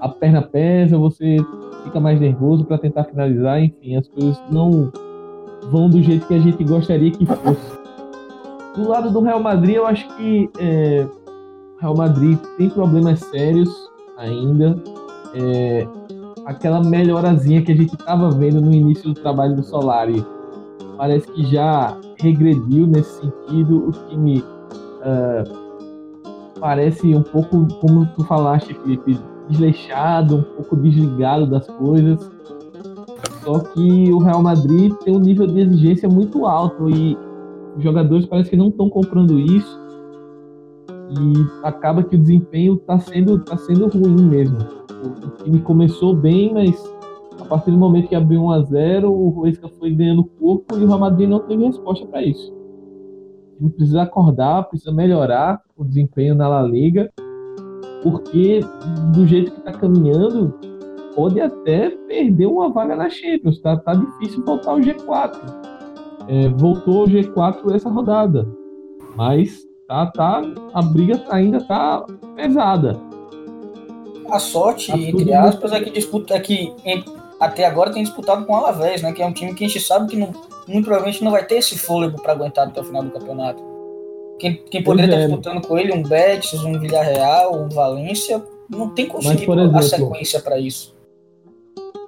A 0.00 0.08
perna 0.08 0.40
pesa, 0.40 0.96
você 0.96 1.36
fica 1.84 2.00
mais 2.00 2.18
nervoso 2.18 2.64
para 2.64 2.78
tentar 2.78 3.04
finalizar, 3.04 3.62
enfim, 3.62 3.96
as 3.96 4.08
coisas 4.08 4.40
não 4.50 4.90
vão 5.70 5.88
do 5.88 6.02
jeito 6.02 6.26
que 6.26 6.34
a 6.34 6.38
gente 6.38 6.62
gostaria 6.64 7.10
que 7.10 7.26
fosse. 7.26 7.80
Do 8.76 8.88
lado 8.88 9.10
do 9.10 9.20
Real 9.20 9.40
Madrid, 9.40 9.76
eu 9.76 9.86
acho 9.86 10.06
que 10.16 10.48
é, 10.58 11.06
o 11.76 11.80
Real 11.80 11.96
Madrid 11.96 12.38
tem 12.56 12.70
problemas 12.70 13.20
sérios 13.20 13.68
ainda. 14.16 14.80
É, 15.34 15.86
aquela 16.46 16.82
melhorazinha 16.82 17.62
que 17.62 17.72
a 17.72 17.76
gente 17.76 17.94
estava 17.94 18.30
vendo 18.30 18.60
no 18.60 18.72
início 18.72 19.12
do 19.12 19.20
trabalho 19.20 19.56
do 19.56 19.62
Solari 19.62 20.24
parece 21.00 21.26
que 21.32 21.44
já 21.46 21.96
regrediu 22.18 22.86
nesse 22.86 23.20
sentido. 23.20 23.88
O 23.88 23.92
time 23.92 24.44
uh, 25.00 26.60
parece 26.60 27.14
um 27.14 27.22
pouco, 27.22 27.66
como 27.80 28.04
tu 28.14 28.22
falaste, 28.24 28.74
Felipe, 28.74 29.18
desleixado, 29.48 30.36
um 30.36 30.42
pouco 30.42 30.76
desligado 30.76 31.46
das 31.46 31.66
coisas. 31.66 32.30
Só 33.42 33.58
que 33.58 34.12
o 34.12 34.18
Real 34.18 34.42
Madrid 34.42 34.92
tem 35.02 35.16
um 35.16 35.20
nível 35.20 35.46
de 35.46 35.60
exigência 35.60 36.08
muito 36.08 36.46
alto 36.46 36.90
e 36.90 37.16
os 37.76 37.82
jogadores 37.82 38.26
parece 38.26 38.50
que 38.50 38.56
não 38.56 38.68
estão 38.68 38.88
comprando 38.90 39.38
isso 39.38 39.80
e 41.10 41.66
acaba 41.66 42.02
que 42.02 42.14
o 42.14 42.18
desempenho 42.18 42.74
está 42.74 42.98
sendo, 42.98 43.38
tá 43.40 43.56
sendo 43.56 43.88
ruim 43.88 44.22
mesmo. 44.22 44.58
O, 45.02 45.42
time 45.42 45.60
começou 45.60 46.14
bem, 46.14 46.52
mas 46.52 46.76
a 47.40 47.44
partir 47.44 47.70
do 47.70 47.78
momento 47.78 48.08
que 48.08 48.14
abriu 48.14 48.42
1 48.42 48.50
a 48.50 48.62
0 48.62 49.10
o 49.10 49.28
Ruesca 49.30 49.68
foi 49.68 49.90
ganhando 49.92 50.24
corpo 50.24 50.76
e 50.76 50.84
o 50.84 50.86
Real 50.86 50.98
Madrid 50.98 51.28
não 51.28 51.40
teve 51.40 51.64
resposta 51.64 52.06
para 52.06 52.22
isso. 52.22 52.54
Precisa 53.76 54.02
acordar, 54.02 54.68
precisa 54.68 54.92
melhorar 54.92 55.60
o 55.76 55.84
desempenho 55.84 56.34
na 56.34 56.48
La 56.48 56.62
Liga, 56.62 57.10
porque 58.02 58.60
do 59.14 59.26
jeito 59.26 59.52
que 59.52 59.58
está 59.58 59.72
caminhando, 59.72 60.54
pode 61.20 61.38
até 61.38 61.90
perder 62.08 62.46
uma 62.46 62.70
vaga 62.72 62.96
na 62.96 63.10
Champions. 63.10 63.60
Tá, 63.60 63.76
tá 63.76 63.92
difícil 63.92 64.42
voltar 64.42 64.70
ao 64.70 64.78
G4. 64.78 65.36
É, 66.28 66.48
voltou 66.48 67.02
ao 67.02 67.06
G4 67.06 67.74
essa 67.74 67.90
rodada, 67.90 68.48
mas 69.16 69.60
tá, 69.86 70.06
tá, 70.06 70.42
a 70.72 70.80
briga 70.80 71.22
ainda 71.28 71.62
tá 71.62 72.06
pesada. 72.34 72.98
A 74.30 74.38
sorte, 74.38 74.92
tá 74.92 74.96
entre 74.96 75.34
aspas, 75.34 75.72
é 75.72 75.80
que 75.80 75.90
disputa 75.90 76.36
é 76.36 76.40
que 76.40 76.72
até 77.38 77.66
agora 77.66 77.92
tem 77.92 78.02
disputado 78.02 78.46
com 78.46 78.54
o 78.54 78.56
Alavés, 78.56 79.02
né? 79.02 79.12
Que 79.12 79.22
é 79.22 79.26
um 79.26 79.32
time 79.32 79.52
que 79.54 79.64
a 79.64 79.68
gente 79.68 79.80
sabe 79.80 80.08
que 80.08 80.16
não, 80.16 80.32
muito 80.66 80.84
provavelmente 80.86 81.22
não 81.22 81.32
vai 81.32 81.44
ter 81.44 81.56
esse 81.56 81.76
fôlego 81.76 82.22
para 82.22 82.32
aguentar 82.32 82.68
até 82.68 82.80
o 82.80 82.84
final 82.84 83.02
do 83.02 83.10
campeonato. 83.10 83.62
Quem, 84.38 84.54
quem 84.70 84.82
poderia 84.82 85.10
estar 85.10 85.20
é. 85.20 85.26
disputando 85.26 85.66
com 85.66 85.76
ele, 85.76 85.92
um 85.92 86.02
Betis, 86.02 86.64
um 86.64 86.78
Villarreal, 86.78 87.60
um 87.60 87.68
Valência, 87.68 88.42
não 88.70 88.88
tem 88.88 89.06
conseguido 89.06 89.52
exemplo, 89.52 89.76
a 89.76 89.82
sequência 89.82 90.40
para 90.40 90.58
isso 90.58 90.98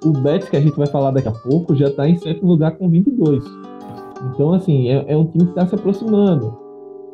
o 0.05 0.11
Betis, 0.11 0.49
que 0.49 0.57
a 0.57 0.61
gente 0.61 0.77
vai 0.77 0.87
falar 0.87 1.11
daqui 1.11 1.27
a 1.27 1.31
pouco, 1.31 1.75
já 1.75 1.87
está 1.87 2.07
em 2.07 2.17
sétimo 2.17 2.49
lugar 2.49 2.77
com 2.77 2.89
22. 2.89 3.43
Então, 4.33 4.53
assim, 4.53 4.89
é, 4.89 5.05
é 5.07 5.17
um 5.17 5.25
time 5.25 5.45
que 5.45 5.51
está 5.51 5.65
se 5.65 5.75
aproximando. 5.75 6.57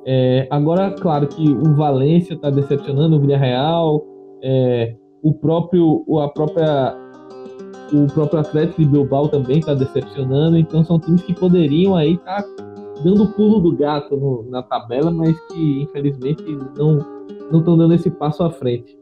É, 0.06 0.48
agora, 0.50 0.92
claro 0.92 1.28
que 1.28 1.50
o 1.50 1.76
Valência 1.76 2.34
está 2.34 2.50
decepcionando 2.50 3.18
o 3.18 3.20
Villarreal, 3.20 4.06
É, 4.42 4.96
o 5.22 5.34
próprio, 5.34 6.06
a 6.20 6.30
própria, 6.30 6.96
o 7.92 8.08
próprio 8.14 8.40
Atlético 8.40 8.82
de 8.82 8.88
Bilbao 8.88 9.28
também 9.28 9.60
está 9.60 9.74
decepcionando. 9.74 10.58
Então 10.58 10.84
são 10.84 10.98
times 10.98 11.22
que 11.24 11.34
poderiam 11.34 11.96
aí 11.96 12.14
estar 12.14 12.42
tá 12.42 12.50
dando 13.04 13.24
o 13.24 13.28
pulo 13.34 13.60
do 13.60 13.76
gato 13.76 14.16
no, 14.16 14.50
na 14.50 14.64
tabela, 14.64 15.12
mas 15.12 15.38
que 15.48 15.82
infelizmente 15.82 16.44
não 16.78 17.00
não 17.52 17.60
estão 17.60 17.78
dando 17.78 17.94
esse 17.94 18.10
passo 18.10 18.44
à 18.44 18.50
frente. 18.50 18.98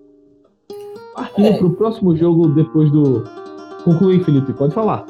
Partindo 1.15 1.47
é. 1.47 1.57
para 1.57 1.67
o 1.67 1.75
próximo 1.75 2.15
jogo 2.15 2.47
depois 2.49 2.89
do 2.91 3.23
concluir, 3.87 4.23
Felipe, 4.23 4.51
pode 4.53 4.73
falar. 4.73 5.05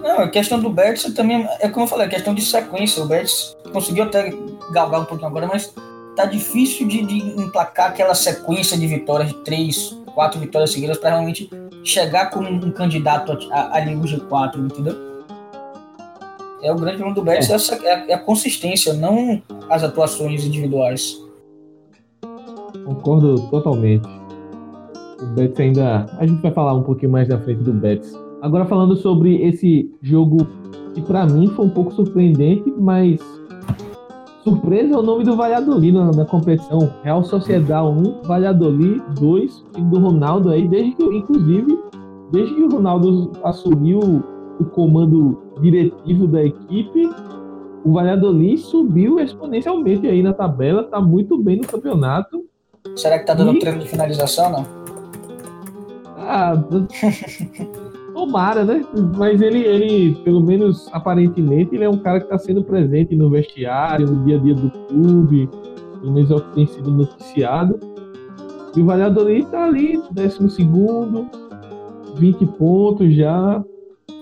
Não, 0.00 0.20
a 0.20 0.28
questão 0.28 0.60
do 0.60 0.70
Betis 0.70 1.12
também 1.14 1.48
é 1.60 1.68
como 1.68 1.84
eu 1.84 1.88
falei, 1.88 2.06
a 2.06 2.10
questão 2.10 2.34
de 2.34 2.42
sequência. 2.42 3.02
O 3.02 3.06
Betis 3.06 3.56
conseguiu 3.72 4.04
até 4.04 4.32
galgar 4.70 5.00
um 5.00 5.04
pouquinho 5.04 5.28
agora, 5.28 5.46
mas 5.46 5.74
tá 6.14 6.24
difícil 6.24 6.86
de, 6.86 7.04
de 7.04 7.40
emplacar 7.40 7.88
aquela 7.88 8.14
sequência 8.14 8.78
de 8.78 8.86
vitórias, 8.86 9.30
de 9.30 9.34
três, 9.42 9.98
quatro 10.14 10.38
vitórias 10.38 10.72
seguidas, 10.72 10.98
para 10.98 11.10
realmente 11.10 11.50
chegar 11.82 12.30
como 12.30 12.48
um 12.48 12.70
candidato 12.70 13.36
ali 13.50 13.94
no 13.94 14.04
G4, 14.04 14.58
entendeu? 14.58 14.96
É 16.62 16.72
o 16.72 16.76
grande 16.76 16.98
problema 16.98 17.14
do 17.14 17.22
Betis, 17.22 17.50
é. 17.50 17.54
Essa, 17.54 17.74
é, 17.76 18.10
é 18.10 18.14
a 18.14 18.18
consistência, 18.18 18.92
não 18.92 19.42
as 19.68 19.82
atuações 19.82 20.44
individuais. 20.44 21.18
Concordo 22.84 23.48
totalmente. 23.50 24.23
O 25.24 25.34
Betis 25.34 25.58
ainda. 25.58 26.06
A 26.18 26.26
gente 26.26 26.40
vai 26.42 26.52
falar 26.52 26.74
um 26.74 26.82
pouquinho 26.82 27.12
mais 27.12 27.28
na 27.28 27.38
frente 27.38 27.62
do 27.62 27.72
Betis. 27.72 28.14
Agora 28.42 28.66
falando 28.66 28.94
sobre 28.96 29.42
esse 29.42 29.90
jogo 30.02 30.46
que 30.94 31.00
para 31.00 31.26
mim 31.26 31.48
foi 31.48 31.66
um 31.66 31.70
pouco 31.70 31.92
surpreendente, 31.92 32.72
mas 32.78 33.20
surpresa 34.44 34.94
é 34.94 34.98
o 34.98 35.02
nome 35.02 35.24
do 35.24 35.34
Valladolid 35.34 35.92
na, 35.92 36.10
na 36.12 36.24
competição. 36.26 36.90
Real 37.02 37.24
Sociedade 37.24 37.86
1, 37.86 38.22
Valladolid 38.22 39.02
2, 39.18 39.64
time 39.72 39.90
do 39.90 39.98
Ronaldo 39.98 40.50
aí, 40.50 40.68
desde 40.68 40.92
que, 40.92 41.02
inclusive, 41.02 41.78
desde 42.30 42.54
que 42.54 42.62
o 42.62 42.70
Ronaldo 42.70 43.32
assumiu 43.42 44.22
o 44.60 44.64
comando 44.66 45.42
diretivo 45.60 46.26
da 46.26 46.44
equipe, 46.44 47.10
o 47.84 47.92
Valladolid 47.92 48.58
subiu 48.58 49.18
exponencialmente 49.18 50.06
aí 50.06 50.22
na 50.22 50.32
tabela, 50.32 50.84
tá 50.84 51.00
muito 51.00 51.38
bem 51.38 51.56
no 51.56 51.66
campeonato. 51.66 52.44
Será 52.94 53.18
que 53.18 53.26
tá 53.26 53.34
dando 53.34 53.54
e... 53.54 53.58
treino 53.58 53.80
de 53.80 53.88
finalização, 53.88 54.50
não? 54.50 54.83
Ah, 56.36 56.60
tomara, 58.12 58.64
né? 58.64 58.84
Mas 59.16 59.40
ele, 59.40 59.60
ele, 59.60 60.16
pelo 60.24 60.40
menos 60.40 60.88
aparentemente, 60.92 61.76
ele 61.76 61.84
é 61.84 61.88
um 61.88 61.98
cara 61.98 62.18
que 62.18 62.26
está 62.26 62.36
sendo 62.36 62.64
presente 62.64 63.14
no 63.14 63.30
vestiário, 63.30 64.04
no 64.04 64.24
dia 64.24 64.36
a 64.36 64.40
dia 64.40 64.54
do 64.56 64.68
clube, 64.88 65.48
pelo 66.00 66.12
menos 66.12 66.30
é 66.32 66.34
o 66.34 66.40
que 66.40 66.54
tem 66.56 66.66
sido 66.66 66.90
noticiado. 66.90 67.78
E 68.76 68.80
o 68.80 68.84
Valladolid 68.84 69.44
está 69.44 69.64
ali, 69.64 70.02
12 70.10 70.58
20 72.16 72.46
pontos 72.58 73.14
já. 73.14 73.64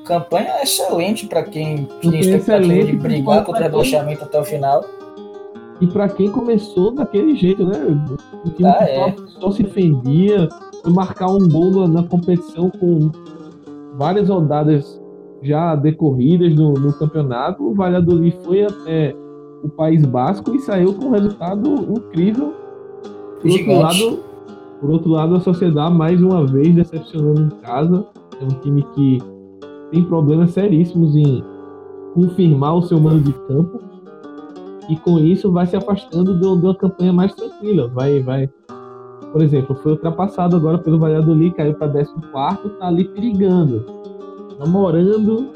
Campanha 0.04 0.62
excelente 0.62 1.26
para 1.26 1.44
quem 1.44 1.88
tinha 2.02 2.20
expectativa 2.20 2.84
de 2.84 2.92
brigar 2.92 3.42
contra 3.42 3.62
o 3.62 3.64
rebaixamento 3.64 4.24
até 4.24 4.38
o 4.38 4.44
final. 4.44 4.84
E 5.80 5.86
para 5.86 6.10
quem 6.10 6.30
começou 6.30 6.90
daquele 6.90 7.34
jeito, 7.36 7.64
né? 7.64 7.78
O 8.44 8.50
time 8.50 8.68
ah, 8.68 8.84
é. 8.86 9.14
só, 9.16 9.40
só, 9.40 9.50
se 9.50 9.64
defendia, 10.82 10.94
marcar 10.94 11.28
um 11.28 11.48
gol 11.48 11.88
na, 11.88 12.02
competição 12.02 12.70
com 12.70 13.10
várias 13.96 14.28
rodadas 14.28 15.00
já 15.42 15.74
decorridas 15.74 16.54
no, 16.54 16.74
no 16.74 16.92
campeonato. 16.92 17.62
O 17.62 17.74
Valladolid 17.74 18.36
foi 18.44 18.64
até 18.64 19.14
o 19.62 19.68
País 19.68 20.04
Basco 20.04 20.54
e 20.54 20.58
saiu 20.60 20.94
com 20.94 21.06
um 21.06 21.10
resultado 21.10 21.68
incrível. 21.96 22.54
Por 23.40 23.50
outro, 23.50 23.78
lado, 23.78 24.18
por 24.80 24.90
outro 24.90 25.10
lado, 25.10 25.34
a 25.36 25.40
Sociedade 25.40 25.94
mais 25.94 26.22
uma 26.22 26.46
vez 26.46 26.74
decepcionando 26.74 27.42
em 27.42 27.48
casa. 27.60 28.06
É 28.40 28.44
um 28.44 28.60
time 28.60 28.82
que 28.94 29.18
tem 29.90 30.04
problemas 30.04 30.50
seríssimos 30.50 31.14
em 31.16 31.44
confirmar 32.14 32.76
o 32.76 32.82
seu 32.82 33.00
mano 33.00 33.20
de 33.20 33.32
campo 33.32 33.80
e 34.88 34.96
com 34.96 35.18
isso 35.18 35.50
vai 35.50 35.66
se 35.66 35.76
afastando 35.76 36.38
de, 36.38 36.46
uma 36.46 36.74
campanha 36.74 37.12
mais 37.12 37.34
tranquila. 37.34 37.88
Vai, 37.88 38.20
vai. 38.20 38.50
Por 39.32 39.42
exemplo, 39.42 39.74
foi 39.76 39.92
ultrapassado 39.92 40.56
agora 40.56 40.78
pelo 40.78 40.98
Valladolid, 40.98 41.54
caiu 41.54 41.74
para 41.74 41.90
14, 41.90 42.12
tá 42.78 42.86
ali 42.86 43.04
perigando, 43.06 43.86
namorando 44.58 45.48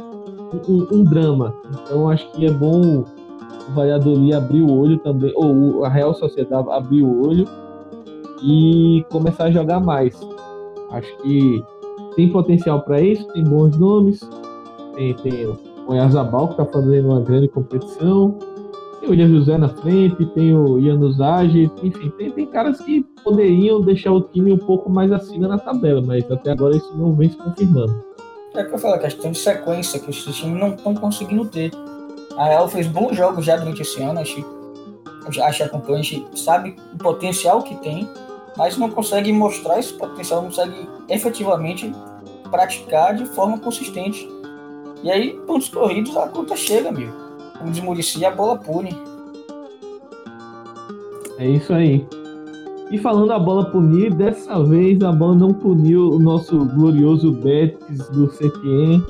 um, 0.67 0.87
um, 0.91 1.05
drama. 1.05 1.55
Então 1.71 2.09
acho 2.09 2.31
que 2.33 2.47
é 2.47 2.51
bom 2.51 3.05
o 3.69 3.73
Valladolid 3.75 4.33
abrir 4.33 4.63
o 4.63 4.73
olho 4.73 4.99
também, 4.99 5.31
ou 5.37 5.85
a 5.85 5.89
Real 5.91 6.15
Sociedade 6.15 6.69
abrir 6.71 7.03
o 7.03 7.27
olho 7.27 7.47
e 8.43 9.05
começar 9.11 9.45
a 9.45 9.51
jogar 9.51 9.81
mais. 9.81 10.19
Acho 10.91 11.17
que 11.19 11.63
tem 12.15 12.31
potencial 12.31 12.81
para 12.81 13.01
isso, 13.03 13.27
tem 13.35 13.45
bons 13.45 13.77
nomes, 13.79 14.21
tem, 14.95 15.13
tem 15.15 15.47
o 15.87 15.95
Yazabal 15.95 16.49
que 16.49 16.53
está 16.55 16.65
fazendo 16.65 17.09
uma 17.09 17.21
grande 17.21 17.49
competição, 17.49 18.39
tem 19.07 19.09
o 19.09 19.11
William 19.11 19.29
José 19.29 19.57
na 19.59 19.69
frente, 19.69 20.27
tem 20.27 20.57
o 20.57 20.81
Januzaj, 20.81 21.71
enfim, 21.83 22.11
tem, 22.19 22.31
tem 22.31 22.47
caras 22.47 22.81
que 22.81 23.03
poderiam 23.23 23.81
deixar 23.81 24.13
o 24.13 24.21
time 24.21 24.53
um 24.53 24.59
pouco 24.59 24.91
mais 24.91 25.13
acima 25.13 25.47
na 25.47 25.59
tabela, 25.59 26.03
mas 26.05 26.29
até 26.31 26.51
agora 26.51 26.77
isso 26.77 26.93
não 26.97 27.15
vem 27.15 27.31
se 27.31 27.37
confirmando. 27.37 28.05
É 28.55 28.65
que 28.65 28.75
eu 28.75 28.79
falo, 28.79 28.95
a 28.95 28.99
questão 28.99 29.31
de 29.31 29.39
sequência 29.39 30.01
que 30.01 30.11
os 30.11 30.25
times 30.25 30.59
não 30.59 30.75
estão 30.75 30.95
conseguindo 30.95 31.45
ter. 31.45 31.71
A 32.37 32.47
Real 32.47 32.69
fez 32.69 32.87
bons 32.87 33.17
jogos 33.17 33.45
já 33.45 33.57
durante 33.57 33.83
esse 33.83 34.03
ano, 34.03 34.21
acho, 34.21 34.37
que 34.37 35.93
a 35.93 36.03
gente 36.03 36.41
sabe 36.41 36.77
o 36.95 36.99
potencial 36.99 37.63
que 37.63 37.75
tem, 37.77 38.09
mas 38.57 38.77
não 38.77 38.91
consegue 38.91 39.33
mostrar 39.33 39.79
esse 39.79 39.93
potencial, 39.93 40.43
não 40.43 40.49
consegue 40.49 40.89
efetivamente 41.09 41.93
praticar 42.51 43.15
de 43.15 43.27
forma 43.27 43.59
consistente. 43.59 44.29
E 45.03 45.11
aí, 45.11 45.35
pontos 45.47 45.69
corridos, 45.69 46.17
a 46.17 46.29
conta 46.29 46.57
chega, 46.57 46.91
meu 46.91 47.26
o 47.65 47.71
desmurici 47.71 48.25
a 48.25 48.31
bola 48.31 48.59
pune. 48.59 48.97
É 51.39 51.49
isso 51.49 51.73
aí. 51.73 52.07
E 52.91 52.99
falando 52.99 53.33
a 53.33 53.39
bola 53.39 53.71
punir, 53.71 54.15
dessa 54.15 54.63
vez 54.63 55.03
a 55.03 55.11
bola 55.11 55.35
não 55.35 55.53
puniu 55.53 56.13
o 56.13 56.19
nosso 56.19 56.65
glorioso 56.67 57.33
Betis 57.33 58.09
do 58.11 58.31
Setien. 58.31 59.03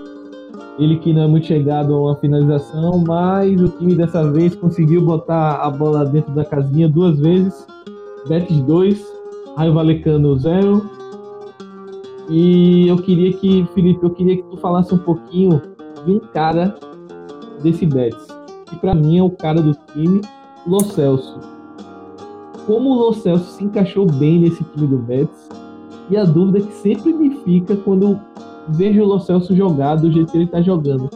Ele 0.78 0.98
que 0.98 1.12
não 1.12 1.22
é 1.22 1.26
muito 1.26 1.46
chegado 1.46 1.94
a 1.94 2.00
uma 2.00 2.16
finalização, 2.16 3.04
mas 3.06 3.60
o 3.60 3.68
time 3.68 3.94
dessa 3.94 4.30
vez 4.32 4.54
conseguiu 4.56 5.02
botar 5.02 5.56
a 5.56 5.70
bola 5.70 6.04
dentro 6.04 6.32
da 6.32 6.44
casinha 6.44 6.88
duas 6.88 7.18
vezes. 7.18 7.66
Betis 8.26 8.60
2, 8.62 9.06
Raio 9.56 9.74
Valecano 9.74 10.36
0. 10.36 10.90
E 12.28 12.88
eu 12.88 12.96
queria 12.96 13.32
que, 13.34 13.66
Felipe, 13.74 14.02
eu 14.02 14.10
queria 14.10 14.36
que 14.36 14.42
tu 14.44 14.56
falasse 14.56 14.92
um 14.92 14.98
pouquinho 14.98 15.62
de 16.04 16.12
um 16.12 16.18
cara 16.18 16.74
desse 17.62 17.86
Betis 17.86 18.35
que 18.66 18.76
para 18.76 18.94
mim 18.94 19.18
é 19.18 19.22
o 19.22 19.30
cara 19.30 19.60
do 19.60 19.74
time, 19.92 20.20
Lo 20.66 20.80
Celso. 20.84 21.40
Como 22.66 22.90
o 22.90 22.94
Lo 22.94 23.14
Celso 23.14 23.52
se 23.52 23.64
encaixou 23.64 24.06
bem 24.06 24.40
nesse 24.40 24.62
time 24.64 24.86
do 24.86 24.98
Betis, 24.98 25.48
e 26.10 26.16
a 26.16 26.24
dúvida 26.24 26.66
que 26.66 26.72
sempre 26.74 27.12
me 27.12 27.30
fica 27.42 27.76
quando 27.76 28.20
vejo 28.68 29.02
o 29.02 29.06
Lo 29.06 29.20
Celso 29.20 29.54
jogar 29.54 29.96
do 29.96 30.10
jeito 30.10 30.30
que 30.30 30.38
ele 30.38 30.44
está 30.44 30.60
jogando. 30.60 31.08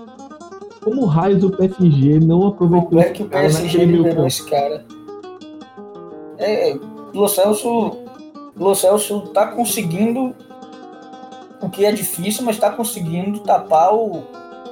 Como 0.82 1.02
o 1.02 1.06
raios 1.06 1.40
do 1.40 1.50
PSG 1.50 2.20
não 2.20 2.46
aproveitou 2.46 2.88
Como 2.88 3.00
é 3.00 3.10
que 3.10 3.22
o 3.22 3.28
PSG 3.28 3.84
liberou 3.84 4.26
esse 4.26 4.48
cara? 4.48 4.84
É, 6.38 6.74
Lo 7.12 7.28
Celso, 7.28 7.98
Lo 8.56 8.74
Celso 8.74 9.20
tá 9.34 9.48
conseguindo 9.48 10.34
o 11.60 11.68
que 11.68 11.84
é 11.84 11.92
difícil, 11.92 12.44
mas 12.44 12.56
está 12.56 12.70
conseguindo 12.70 13.40
tapar 13.40 13.94
o, 13.94 14.22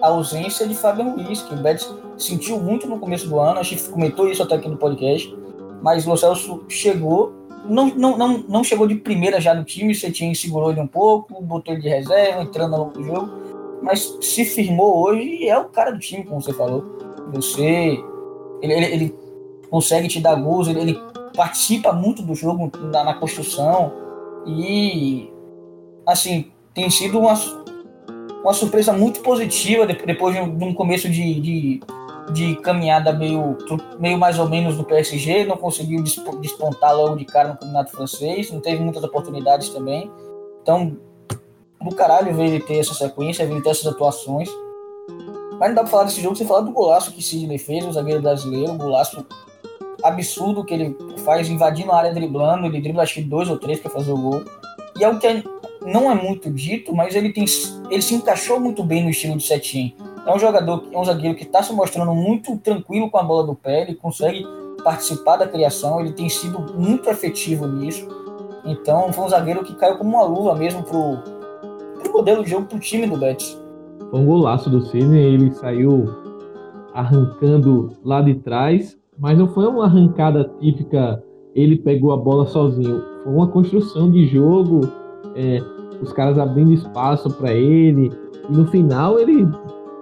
a 0.01 0.09
ausência 0.09 0.67
de 0.67 0.75
Fabian 0.75 1.11
Ruiz, 1.11 1.43
que 1.43 1.55
o 1.55 1.57
Betis 1.57 1.93
sentiu 2.17 2.59
muito 2.61 2.87
no 2.87 2.99
começo 2.99 3.29
do 3.29 3.39
ano, 3.39 3.61
a 3.61 3.63
gente 3.63 3.83
comentou 3.85 4.29
isso 4.29 4.43
até 4.43 4.55
aqui 4.55 4.69
no 4.69 4.77
podcast, 4.77 5.37
mas 5.83 6.07
o 6.07 6.17
Celso 6.17 6.65
chegou, 6.69 7.33
não, 7.65 7.87
não, 7.95 8.17
não, 8.17 8.39
não 8.49 8.65
chegou 8.65 8.87
de 8.87 8.97
primeira 8.97 9.41
já 9.41 9.55
no 9.55 9.65
time, 9.65 9.95
você 9.95 10.11
tinha 10.11 10.35
segurou 10.35 10.71
ele 10.71 10.81
um 10.81 10.87
pouco, 10.87 11.41
botou 11.43 11.75
ele 11.75 11.83
de 11.83 11.89
reserva, 11.89 12.43
entrando 12.43 12.93
no 12.95 13.05
jogo, 13.05 13.31
mas 13.83 14.17
se 14.21 14.45
firmou 14.45 15.05
hoje 15.05 15.23
e 15.23 15.49
é 15.49 15.59
o 15.59 15.67
cara 15.67 15.91
do 15.91 15.99
time, 15.99 16.25
como 16.25 16.41
você 16.41 16.53
falou. 16.53 16.85
Você, 17.33 18.03
ele, 18.63 18.73
ele, 18.73 18.87
ele 18.87 19.15
consegue 19.71 20.09
te 20.09 20.21
dar 20.21 20.35
gols, 20.35 20.67
ele, 20.69 20.81
ele 20.81 21.01
participa 21.37 21.93
muito 21.93 22.23
do 22.23 22.35
jogo 22.35 22.71
na, 22.91 23.05
na 23.05 23.15
construção 23.15 23.93
e 24.47 25.31
assim 26.07 26.51
tem 26.75 26.89
sido 26.91 27.19
uma, 27.19 27.35
uma 28.49 28.55
surpresa 28.55 28.95
muito 28.95 29.21
positiva 29.21 29.87
depois 29.87 30.35
de 30.35 30.41
um 30.41 30.73
começo 30.73 31.07
de, 31.07 31.39
de, 31.39 31.81
de, 32.33 32.57
caminhada 32.57 33.13
meio, 33.13 33.59
meio 34.01 34.17
mais 34.17 34.39
ou 34.39 34.49
menos 34.49 34.79
no 34.79 34.85
PSG, 34.85 35.45
não 35.45 35.59
conseguiu 35.59 36.03
despontar 36.03 36.97
logo 36.97 37.17
de 37.17 37.27
cara 37.27 37.49
no 37.49 37.55
campeonato 37.59 37.93
francês, 37.93 38.51
não 38.51 38.59
teve 38.59 38.83
muitas 38.83 39.05
oportunidades 39.05 39.69
também. 39.69 40.11
Então, 40.63 40.97
do 41.79 41.95
caralho 41.95 42.35
ver 42.35 42.47
ele 42.47 42.61
ter 42.61 42.79
essa 42.79 42.95
sequência, 42.95 43.45
ver 43.45 43.53
ele 43.53 43.63
ter 43.63 43.69
essas 43.69 43.87
atuações. 43.87 44.49
Mas 45.61 45.69
não 45.69 45.75
dá 45.75 45.83
pra 45.83 45.91
falar 45.91 46.05
desse 46.05 46.23
jogo 46.23 46.35
sem 46.35 46.47
falar 46.47 46.63
do 46.63 46.73
golaço 46.73 47.13
que 47.13 47.23
Sidney 47.23 47.59
fez, 47.59 47.85
o 47.85 47.93
zagueiro 47.93 48.23
brasileiro, 48.23 48.73
um 48.73 48.79
golaço 48.79 49.27
absurdo 50.03 50.65
que 50.65 50.73
ele 50.73 50.97
faz 51.19 51.51
invadindo 51.51 51.93
a 51.93 51.99
área 51.99 52.15
driblando, 52.15 52.65
ele 52.65 52.81
dribla 52.81 53.03
acho 53.03 53.15
que 53.15 53.23
dois 53.23 53.51
ou 53.51 53.59
três 53.59 53.79
para 53.79 53.91
fazer 53.91 54.11
o 54.11 54.17
gol. 54.17 54.43
E 54.99 55.05
é 55.05 55.09
o 55.09 55.19
que 55.19 55.27
não 55.85 56.11
é 56.11 56.15
muito 56.15 56.51
dito, 56.51 56.95
mas 56.95 57.15
ele, 57.15 57.33
tem, 57.33 57.45
ele 57.91 58.03
se 58.03 58.15
encaixou 58.15 58.59
muito 58.61 58.83
bem 58.83 59.05
no 59.05 59.11
estilo 59.11 59.37
de 59.37 59.45
Setien. 59.45 59.95
É 60.27 60.35
um 60.35 60.39
jogador, 60.39 60.85
é 60.93 60.99
um 60.99 61.05
zagueiro 61.05 61.37
que 61.37 61.45
está 61.45 61.63
se 61.63 61.73
mostrando 61.73 62.15
muito 62.15 62.57
tranquilo 62.59 63.11
com 63.11 63.19
a 63.19 63.23
bola 63.23 63.47
do 63.47 63.55
pé, 63.55 63.83
ele 63.83 63.95
consegue 63.95 64.45
participar 64.83 65.37
da 65.37 65.47
criação, 65.47 66.01
ele 66.01 66.13
tem 66.13 66.29
sido 66.29 66.61
muito 66.75 67.09
efetivo 67.09 67.67
nisso. 67.67 68.07
Então 68.65 69.13
foi 69.13 69.25
um 69.25 69.29
zagueiro 69.29 69.65
que 69.65 69.75
caiu 69.75 69.97
como 69.97 70.11
uma 70.11 70.25
luva 70.25 70.55
mesmo 70.55 70.83
pro, 70.83 71.19
pro 72.03 72.13
modelo 72.13 72.45
de 72.45 72.51
jogo, 72.51 72.67
pro 72.67 72.79
time 72.79 73.07
do 73.07 73.17
Betis. 73.17 73.59
Foi 74.11 74.21
um 74.21 74.27
golaço 74.27 74.71
do 74.71 74.85
Cine, 74.87 75.19
ele 75.19 75.51
saiu 75.53 76.07
arrancando 76.95 77.93
lá 78.05 78.21
de 78.21 78.35
trás, 78.35 78.99
mas 79.19 79.39
não 79.39 79.49
foi 79.49 79.67
uma 79.67 79.85
arrancada 79.85 80.51
típica, 80.61 81.23
ele 81.55 81.77
pegou 81.77 82.13
a 82.13 82.17
bola 82.17 82.47
sozinho. 82.47 83.03
Foi 83.23 83.33
uma 83.33 83.49
construção 83.49 84.11
de 84.11 84.27
jogo, 84.27 84.81
é, 85.39 85.63
os 86.03 86.13
caras 86.13 86.37
abrindo 86.39 86.73
espaço 86.73 87.31
para 87.31 87.53
ele, 87.53 88.11
e 88.51 88.53
no 88.53 88.67
final 88.67 89.19
ele 89.19 89.49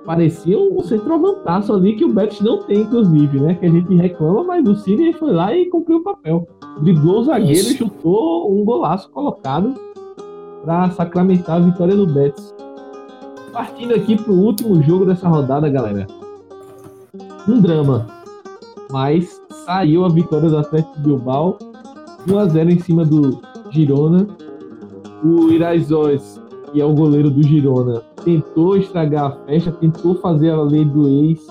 parecia 0.06 0.58
um 0.58 0.80
centroavantaço 0.82 1.74
ali 1.74 1.96
que 1.96 2.04
o 2.04 2.12
Betis 2.12 2.40
não 2.40 2.62
tem, 2.62 2.82
inclusive, 2.82 3.40
né? 3.40 3.54
Que 3.54 3.66
a 3.66 3.70
gente 3.70 3.94
reclama, 3.94 4.44
mas 4.44 4.66
o 4.66 4.76
Cine 4.76 5.12
foi 5.12 5.32
lá 5.32 5.54
e 5.54 5.66
cumpriu 5.66 5.98
o 5.98 6.04
papel. 6.04 6.48
Driblou 6.80 7.20
o 7.20 7.24
zagueiro 7.24 7.68
e 7.68 7.76
chutou 7.76 8.50
um 8.50 8.64
golaço 8.64 9.10
colocado 9.10 9.74
para 10.64 10.90
sacramentar 10.90 11.56
a 11.56 11.60
vitória 11.60 11.94
do 11.94 12.06
Betis. 12.06 12.54
Partindo 13.52 13.94
aqui 13.94 14.16
para 14.16 14.32
o 14.32 14.40
último 14.40 14.80
jogo 14.82 15.04
dessa 15.04 15.28
rodada, 15.28 15.68
galera. 15.68 16.06
Um 17.48 17.60
drama, 17.60 18.06
mas 18.90 19.40
saiu 19.64 20.04
a 20.04 20.08
vitória 20.08 20.48
do 20.48 20.58
Atlético 20.58 20.98
Bilbao 21.00 21.58
1 22.28 22.38
a 22.38 22.46
0 22.46 22.70
em 22.70 22.78
cima 22.78 23.04
do 23.04 23.40
Girona. 23.70 24.26
O 25.24 25.50
Iraizóis, 25.50 26.40
que 26.72 26.80
é 26.80 26.84
o 26.84 26.94
goleiro 26.94 27.30
do 27.30 27.42
Girona, 27.42 28.02
tentou 28.24 28.76
estragar 28.76 29.26
a 29.26 29.30
festa, 29.46 29.72
tentou 29.72 30.16
fazer 30.16 30.50
a 30.50 30.60
lei 30.60 30.84
do 30.84 31.08
ex 31.08 31.46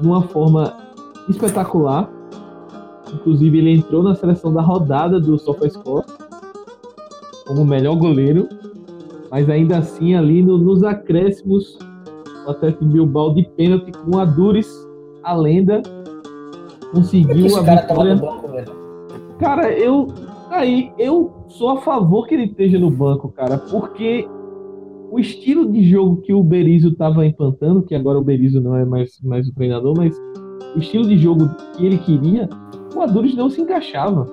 de 0.00 0.06
uma 0.06 0.22
forma 0.22 0.72
espetacular. 1.28 2.08
Inclusive, 3.12 3.58
ele 3.58 3.74
entrou 3.74 4.02
na 4.02 4.14
seleção 4.14 4.52
da 4.52 4.62
rodada 4.62 5.18
do 5.18 5.38
SofaScore 5.38 6.04
como 7.46 7.64
melhor 7.64 7.96
goleiro, 7.96 8.48
mas 9.30 9.50
ainda 9.50 9.78
assim, 9.78 10.14
ali 10.14 10.40
no, 10.40 10.56
nos 10.56 10.84
acréscimos, 10.84 11.76
o 12.46 12.50
Atlético 12.50 12.84
Bilbao 12.84 13.34
de 13.34 13.42
pênalti 13.56 13.90
com 13.90 14.18
a 14.18 14.24
Dures, 14.24 14.68
a 15.24 15.34
lenda, 15.34 15.82
conseguiu 16.92 17.56
a 17.56 17.60
vitória. 17.62 18.14
Banco, 18.14 18.48
cara, 19.40 19.72
eu 19.72 20.06
aí 20.50 20.92
eu 20.98 21.44
sou 21.48 21.70
a 21.70 21.80
favor 21.80 22.26
que 22.26 22.34
ele 22.34 22.44
esteja 22.44 22.78
no 22.78 22.90
banco, 22.90 23.28
cara, 23.28 23.58
porque 23.58 24.28
o 25.10 25.18
estilo 25.18 25.70
de 25.70 25.82
jogo 25.88 26.22
que 26.22 26.32
o 26.32 26.42
Berizzo 26.42 26.88
estava 26.88 27.26
implantando, 27.26 27.82
que 27.82 27.94
agora 27.94 28.18
o 28.18 28.24
Berizzo 28.24 28.60
não 28.60 28.76
é 28.76 28.84
mais, 28.84 29.20
mais 29.22 29.48
o 29.48 29.54
treinador, 29.54 29.94
mas 29.96 30.16
o 30.76 30.78
estilo 30.78 31.06
de 31.06 31.18
jogo 31.18 31.48
que 31.76 31.84
ele 31.84 31.98
queria, 31.98 32.48
o 32.94 33.00
Adures 33.00 33.34
não 33.34 33.50
se 33.50 33.60
encaixava. 33.60 34.28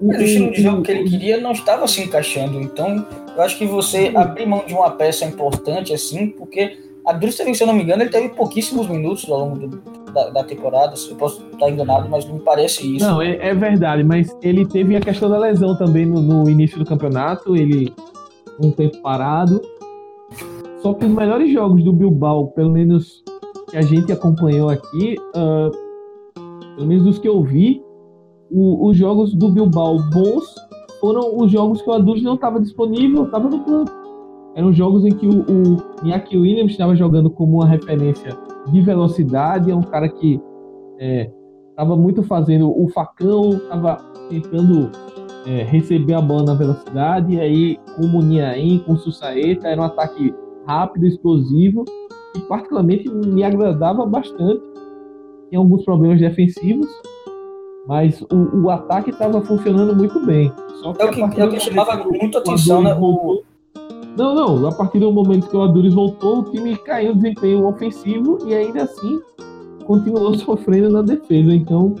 O, 0.00 0.08
mas 0.08 0.18
o 0.18 0.24
estilo 0.24 0.52
de 0.52 0.62
jogo 0.62 0.82
que 0.82 0.92
ele 0.92 1.08
queria 1.08 1.40
não 1.40 1.52
estava 1.52 1.88
se 1.88 2.02
encaixando. 2.02 2.60
Então, 2.60 3.06
eu 3.34 3.42
acho 3.42 3.56
que 3.56 3.66
você 3.66 4.12
abrir 4.14 4.46
mão 4.46 4.64
de 4.66 4.74
uma 4.74 4.90
peça 4.90 5.24
importante 5.24 5.94
assim, 5.94 6.28
porque 6.28 6.76
a 7.06 7.10
Adures, 7.10 7.36
se 7.36 7.62
eu 7.62 7.66
não 7.66 7.74
me 7.74 7.82
engano, 7.82 8.02
ele 8.02 8.10
teve 8.10 8.30
pouquíssimos 8.30 8.88
minutos 8.88 9.30
ao 9.30 9.38
longo 9.38 9.58
do, 9.58 10.12
da, 10.12 10.30
da, 10.30 10.44
temporada. 10.44 10.94
Eu 11.08 11.16
posso 11.16 11.44
estar 11.52 11.70
enganado, 11.70 12.08
mas 12.08 12.24
não 12.24 12.34
me 12.34 12.40
parece 12.40 12.96
isso. 12.96 13.06
Não, 13.06 13.22
é, 13.22 13.36
é 13.36 13.54
verdade, 13.54 14.02
mas 14.02 14.36
ele 14.42 14.66
teve 14.66 14.96
a 14.96 15.00
questão 15.00 15.28
da 15.28 15.38
lesão 15.38 15.76
também 15.76 16.04
no, 16.04 16.20
no 16.20 16.50
início 16.50 16.78
do 16.78 16.84
campeonato. 16.84 17.56
Ele 17.56 17.92
um 18.58 18.70
tempo 18.70 18.96
parado 19.02 19.60
só 20.86 20.94
que 20.94 21.04
os 21.04 21.10
melhores 21.10 21.52
jogos 21.52 21.82
do 21.82 21.92
Bilbao, 21.92 22.52
pelo 22.52 22.70
menos 22.70 23.24
que 23.68 23.76
a 23.76 23.82
gente 23.82 24.12
acompanhou 24.12 24.68
aqui, 24.68 25.16
uh, 25.34 25.70
pelo 26.76 26.86
menos 26.86 27.02
dos 27.02 27.18
que 27.18 27.26
eu 27.26 27.42
vi, 27.42 27.82
o, 28.48 28.86
os 28.88 28.96
jogos 28.96 29.34
do 29.34 29.48
Bilbao 29.48 29.98
bons 30.12 30.54
foram 31.00 31.36
os 31.36 31.50
jogos 31.50 31.82
que 31.82 31.90
o 31.90 31.92
Adus 31.92 32.22
não 32.22 32.34
estava 32.34 32.60
disponível, 32.60 33.24
estava 33.24 33.48
no 33.48 33.64
campo. 33.64 34.05
Eram 34.56 34.72
jogos 34.72 35.04
em 35.04 35.10
que 35.10 35.26
o, 35.26 35.40
o 35.42 35.76
Iñaki 36.02 36.36
Williams 36.36 36.72
estava 36.72 36.96
jogando 36.96 37.28
como 37.28 37.58
uma 37.58 37.66
referência 37.66 38.34
de 38.72 38.80
velocidade, 38.80 39.70
é 39.70 39.74
um 39.74 39.82
cara 39.82 40.08
que 40.08 40.40
estava 41.70 41.92
é, 41.92 41.96
muito 41.96 42.22
fazendo 42.22 42.70
o 42.70 42.88
facão, 42.88 43.50
estava 43.50 43.96
tentando 44.30 44.90
é, 45.46 45.62
receber 45.62 46.14
a 46.14 46.22
bola 46.22 46.44
na 46.44 46.54
velocidade, 46.54 47.34
e 47.34 47.40
aí 47.40 47.78
com 47.94 48.06
o 48.06 48.08
Muniain, 48.08 48.78
com 48.78 48.94
o 48.94 48.96
Sussaeta, 48.96 49.68
era 49.68 49.78
um 49.78 49.84
ataque 49.84 50.34
rápido, 50.66 51.06
explosivo, 51.06 51.84
e 52.34 52.40
particularmente 52.48 53.10
me 53.10 53.44
agradava 53.44 54.06
bastante. 54.06 54.62
Tinha 55.50 55.60
alguns 55.60 55.84
problemas 55.84 56.18
defensivos, 56.18 56.88
mas 57.86 58.22
o, 58.22 58.64
o 58.64 58.70
ataque 58.70 59.10
estava 59.10 59.38
funcionando 59.42 59.94
muito 59.94 60.24
bem. 60.24 60.50
Só 60.80 60.94
que 60.94 61.02
é 61.02 61.04
o 61.04 61.30
que, 61.30 61.40
é 61.42 61.44
o 61.44 61.50
que 61.50 61.60
chamava 61.60 62.02
muito 62.04 62.38
atenção, 62.38 62.82
né? 62.82 62.94
O... 62.98 63.42
Não, 64.16 64.34
não. 64.34 64.66
A 64.66 64.72
partir 64.72 64.98
do 64.98 65.12
momento 65.12 65.48
que 65.48 65.56
o 65.56 65.62
Adures 65.62 65.92
voltou, 65.92 66.40
o 66.40 66.44
time 66.44 66.76
caiu 66.78 67.14
no 67.14 67.20
desempenho 67.20 67.66
ofensivo 67.66 68.38
e 68.46 68.54
ainda 68.54 68.84
assim 68.84 69.20
continuou 69.84 70.34
sofrendo 70.38 70.90
na 70.90 71.02
defesa. 71.02 71.54
Então, 71.54 71.94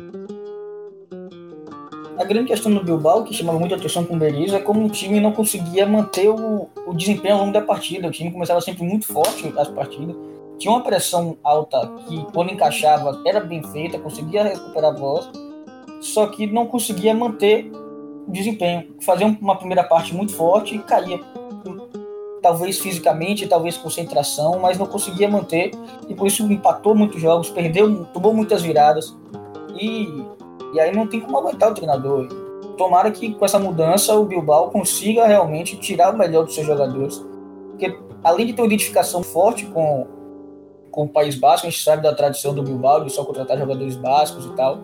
a 2.18 2.24
grande 2.24 2.48
questão 2.48 2.72
do 2.72 2.82
Bilbao, 2.82 3.24
que 3.24 3.34
chamava 3.34 3.58
muita 3.58 3.74
atenção 3.74 4.02
com 4.02 4.16
o 4.16 4.18
Berizzo, 4.18 4.56
é 4.56 4.58
como 4.58 4.86
o 4.86 4.88
time 4.88 5.20
não 5.20 5.32
conseguia 5.32 5.86
manter 5.86 6.30
o, 6.30 6.66
o 6.86 6.94
desempenho 6.94 7.34
ao 7.34 7.40
longo 7.40 7.52
da 7.52 7.60
partida. 7.60 8.08
O 8.08 8.10
time 8.10 8.30
começava 8.30 8.60
sempre 8.62 8.82
muito 8.82 9.06
forte 9.06 9.52
as 9.56 9.68
partidas. 9.68 10.16
Tinha 10.58 10.72
uma 10.72 10.82
pressão 10.82 11.36
alta 11.44 11.86
que, 12.08 12.24
quando 12.32 12.50
encaixava, 12.50 13.20
era 13.26 13.40
bem 13.40 13.62
feita, 13.62 13.98
conseguia 13.98 14.42
recuperar 14.44 14.94
a 14.94 14.98
voz, 14.98 15.28
só 16.00 16.26
que 16.28 16.46
não 16.46 16.66
conseguia 16.66 17.14
manter 17.14 17.70
o 18.26 18.32
desempenho. 18.32 18.94
Fazia 19.02 19.26
uma 19.26 19.56
primeira 19.56 19.84
parte 19.84 20.14
muito 20.14 20.32
forte 20.32 20.74
e 20.74 20.78
caía. 20.78 21.20
Talvez 22.42 22.78
fisicamente, 22.78 23.46
talvez 23.46 23.76
concentração, 23.76 24.58
mas 24.58 24.78
não 24.78 24.86
conseguia 24.86 25.28
manter. 25.28 25.70
E 26.08 26.14
por 26.14 26.26
isso 26.26 26.42
empatou 26.50 26.94
muitos 26.94 27.20
jogos, 27.20 27.50
perdeu, 27.50 28.04
tomou 28.06 28.32
muitas 28.32 28.62
viradas. 28.62 29.16
E 29.78 30.24
e 30.76 30.80
aí 30.80 30.94
não 30.94 31.06
tem 31.06 31.20
como 31.20 31.38
aguentar 31.38 31.70
o 31.70 31.74
treinador. 31.74 32.28
Tomara 32.76 33.10
que 33.10 33.34
com 33.34 33.44
essa 33.44 33.58
mudança 33.58 34.14
o 34.14 34.26
Bilbao 34.26 34.70
consiga 34.70 35.26
realmente 35.26 35.76
tirar 35.78 36.14
o 36.14 36.18
melhor 36.18 36.44
dos 36.44 36.54
seus 36.54 36.66
jogadores. 36.66 37.24
Porque 37.70 37.98
além 38.22 38.46
de 38.46 38.52
ter 38.52 38.60
uma 38.60 38.66
identificação 38.66 39.22
forte 39.22 39.64
com, 39.66 40.06
com 40.90 41.04
o 41.04 41.08
País 41.08 41.34
Basco, 41.34 41.66
a 41.66 41.70
gente 41.70 41.82
sabe 41.82 42.02
da 42.02 42.14
tradição 42.14 42.54
do 42.54 42.62
Bilbao 42.62 43.04
de 43.04 43.10
só 43.10 43.24
contratar 43.24 43.56
jogadores 43.56 43.96
bascos 43.96 44.44
e 44.44 44.50
tal. 44.50 44.80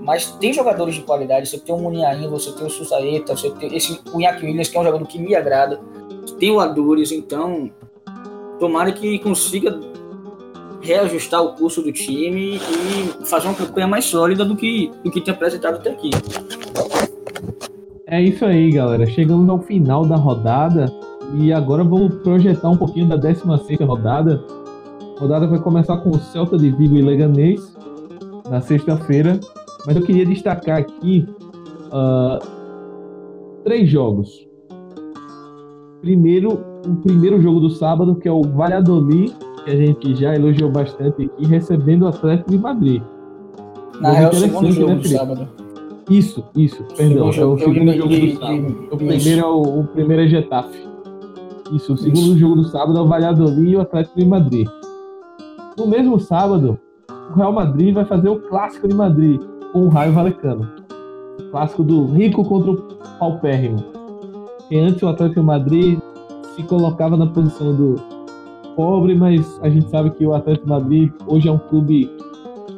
Mas 0.00 0.30
tem 0.32 0.52
jogadores 0.52 0.94
de 0.94 1.00
qualidade. 1.00 1.48
Você 1.48 1.58
tem 1.58 1.74
o 1.74 1.78
Muniain, 1.78 2.28
você 2.28 2.52
tem 2.52 2.66
o 2.66 2.70
Susaeta, 2.70 3.34
você 3.34 3.50
tem 3.50 3.74
esse, 3.74 4.00
Iñaki 4.14 4.44
Williams, 4.44 4.68
que 4.68 4.76
é 4.76 4.80
um 4.80 4.84
jogador 4.84 5.06
que 5.06 5.18
me 5.18 5.34
agrada. 5.34 5.80
Tem 6.38 6.50
o 6.50 6.96
então 7.12 7.70
tomara 8.58 8.92
que 8.92 9.18
consiga 9.18 9.78
reajustar 10.80 11.42
o 11.42 11.54
curso 11.54 11.82
do 11.82 11.90
time 11.92 12.56
e 12.56 13.26
fazer 13.26 13.48
uma 13.48 13.54
campanha 13.54 13.86
mais 13.86 14.04
sólida 14.04 14.44
do 14.44 14.54
que, 14.54 14.90
do 15.02 15.10
que 15.10 15.20
tem 15.20 15.32
apresentado 15.32 15.76
até 15.76 15.90
aqui. 15.90 16.10
É 18.06 18.22
isso 18.22 18.44
aí, 18.44 18.70
galera. 18.70 19.06
Chegamos 19.06 19.48
ao 19.48 19.60
final 19.60 20.04
da 20.04 20.16
rodada 20.16 20.92
e 21.34 21.52
agora 21.52 21.82
vamos 21.82 22.14
projetar 22.22 22.68
um 22.68 22.76
pouquinho 22.76 23.08
da 23.08 23.16
16 23.16 23.80
rodada. 23.80 24.44
A 25.16 25.20
rodada 25.20 25.46
vai 25.46 25.58
começar 25.58 25.96
com 25.98 26.10
o 26.10 26.18
Celta 26.18 26.58
de 26.58 26.70
Vigo 26.70 26.96
e 26.96 27.02
Leganês 27.02 27.74
na 28.50 28.60
sexta-feira, 28.60 29.40
mas 29.86 29.96
eu 29.96 30.02
queria 30.02 30.26
destacar 30.26 30.78
aqui 30.78 31.26
uh, 31.86 32.38
três 33.64 33.88
jogos. 33.88 34.43
Primeiro, 36.04 36.60
o 36.86 36.96
primeiro 36.96 37.40
jogo 37.40 37.60
do 37.60 37.70
sábado, 37.70 38.14
que 38.16 38.28
é 38.28 38.32
o 38.32 38.42
Valladolid 38.42 39.34
que 39.64 39.70
a 39.70 39.76
gente 39.76 40.14
já 40.14 40.34
elogiou 40.34 40.70
bastante 40.70 41.24
aqui, 41.24 41.46
recebendo 41.46 42.02
o 42.02 42.08
Atlético 42.08 42.50
de 42.50 42.58
Madrid. 42.58 43.02
Na 43.98 44.12
real, 44.12 44.30
o 44.30 44.34
segundo 44.34 44.70
jogo 44.70 44.88
né, 44.88 44.94
do 44.96 45.08
sábado. 45.08 45.48
Isso, 46.10 46.44
isso, 46.54 46.84
perdão. 46.94 47.28
é 47.28 47.44
o 47.46 47.58
segundo 47.58 47.92
jogo 47.94 48.08
do 48.08 48.36
sábado. 48.36 48.88
O 48.90 48.96
primeiro, 48.98 49.40
é 49.40 49.46
o, 49.46 49.80
o 49.80 49.84
primeiro 49.86 50.22
é 50.22 50.26
Getafe. 50.28 50.86
Isso, 51.72 51.94
o 51.94 51.96
segundo 51.96 52.18
isso. 52.18 52.38
jogo 52.38 52.56
do 52.56 52.64
sábado 52.64 52.98
é 52.98 53.00
o 53.00 53.08
Valladolid 53.08 53.70
e 53.70 53.76
o 53.76 53.80
Atlético 53.80 54.18
de 54.18 54.26
Madrid. 54.26 54.68
No 55.78 55.86
mesmo 55.86 56.20
sábado, 56.20 56.78
o 57.30 57.34
Real 57.34 57.54
Madrid 57.54 57.94
vai 57.94 58.04
fazer 58.04 58.28
o 58.28 58.38
clássico 58.38 58.86
de 58.86 58.94
Madrid 58.94 59.40
com 59.72 59.86
o 59.86 59.88
Raio 59.88 60.12
Valecano. 60.12 60.68
O 61.40 61.50
clássico 61.50 61.82
do 61.82 62.04
rico 62.04 62.44
contra 62.44 62.72
o 62.72 62.76
paupérrimo. 63.18 63.93
Que 64.74 64.80
antes 64.80 65.00
o 65.04 65.06
Atlético 65.06 65.40
Madrid 65.40 66.00
se 66.56 66.64
colocava 66.64 67.16
na 67.16 67.28
posição 67.28 67.72
do 67.76 67.94
pobre, 68.74 69.14
mas 69.14 69.46
a 69.62 69.68
gente 69.68 69.88
sabe 69.88 70.10
que 70.10 70.26
o 70.26 70.34
Atlético 70.34 70.68
Madrid 70.68 71.12
hoje 71.28 71.46
é 71.46 71.52
um 71.52 71.58
clube 71.58 72.10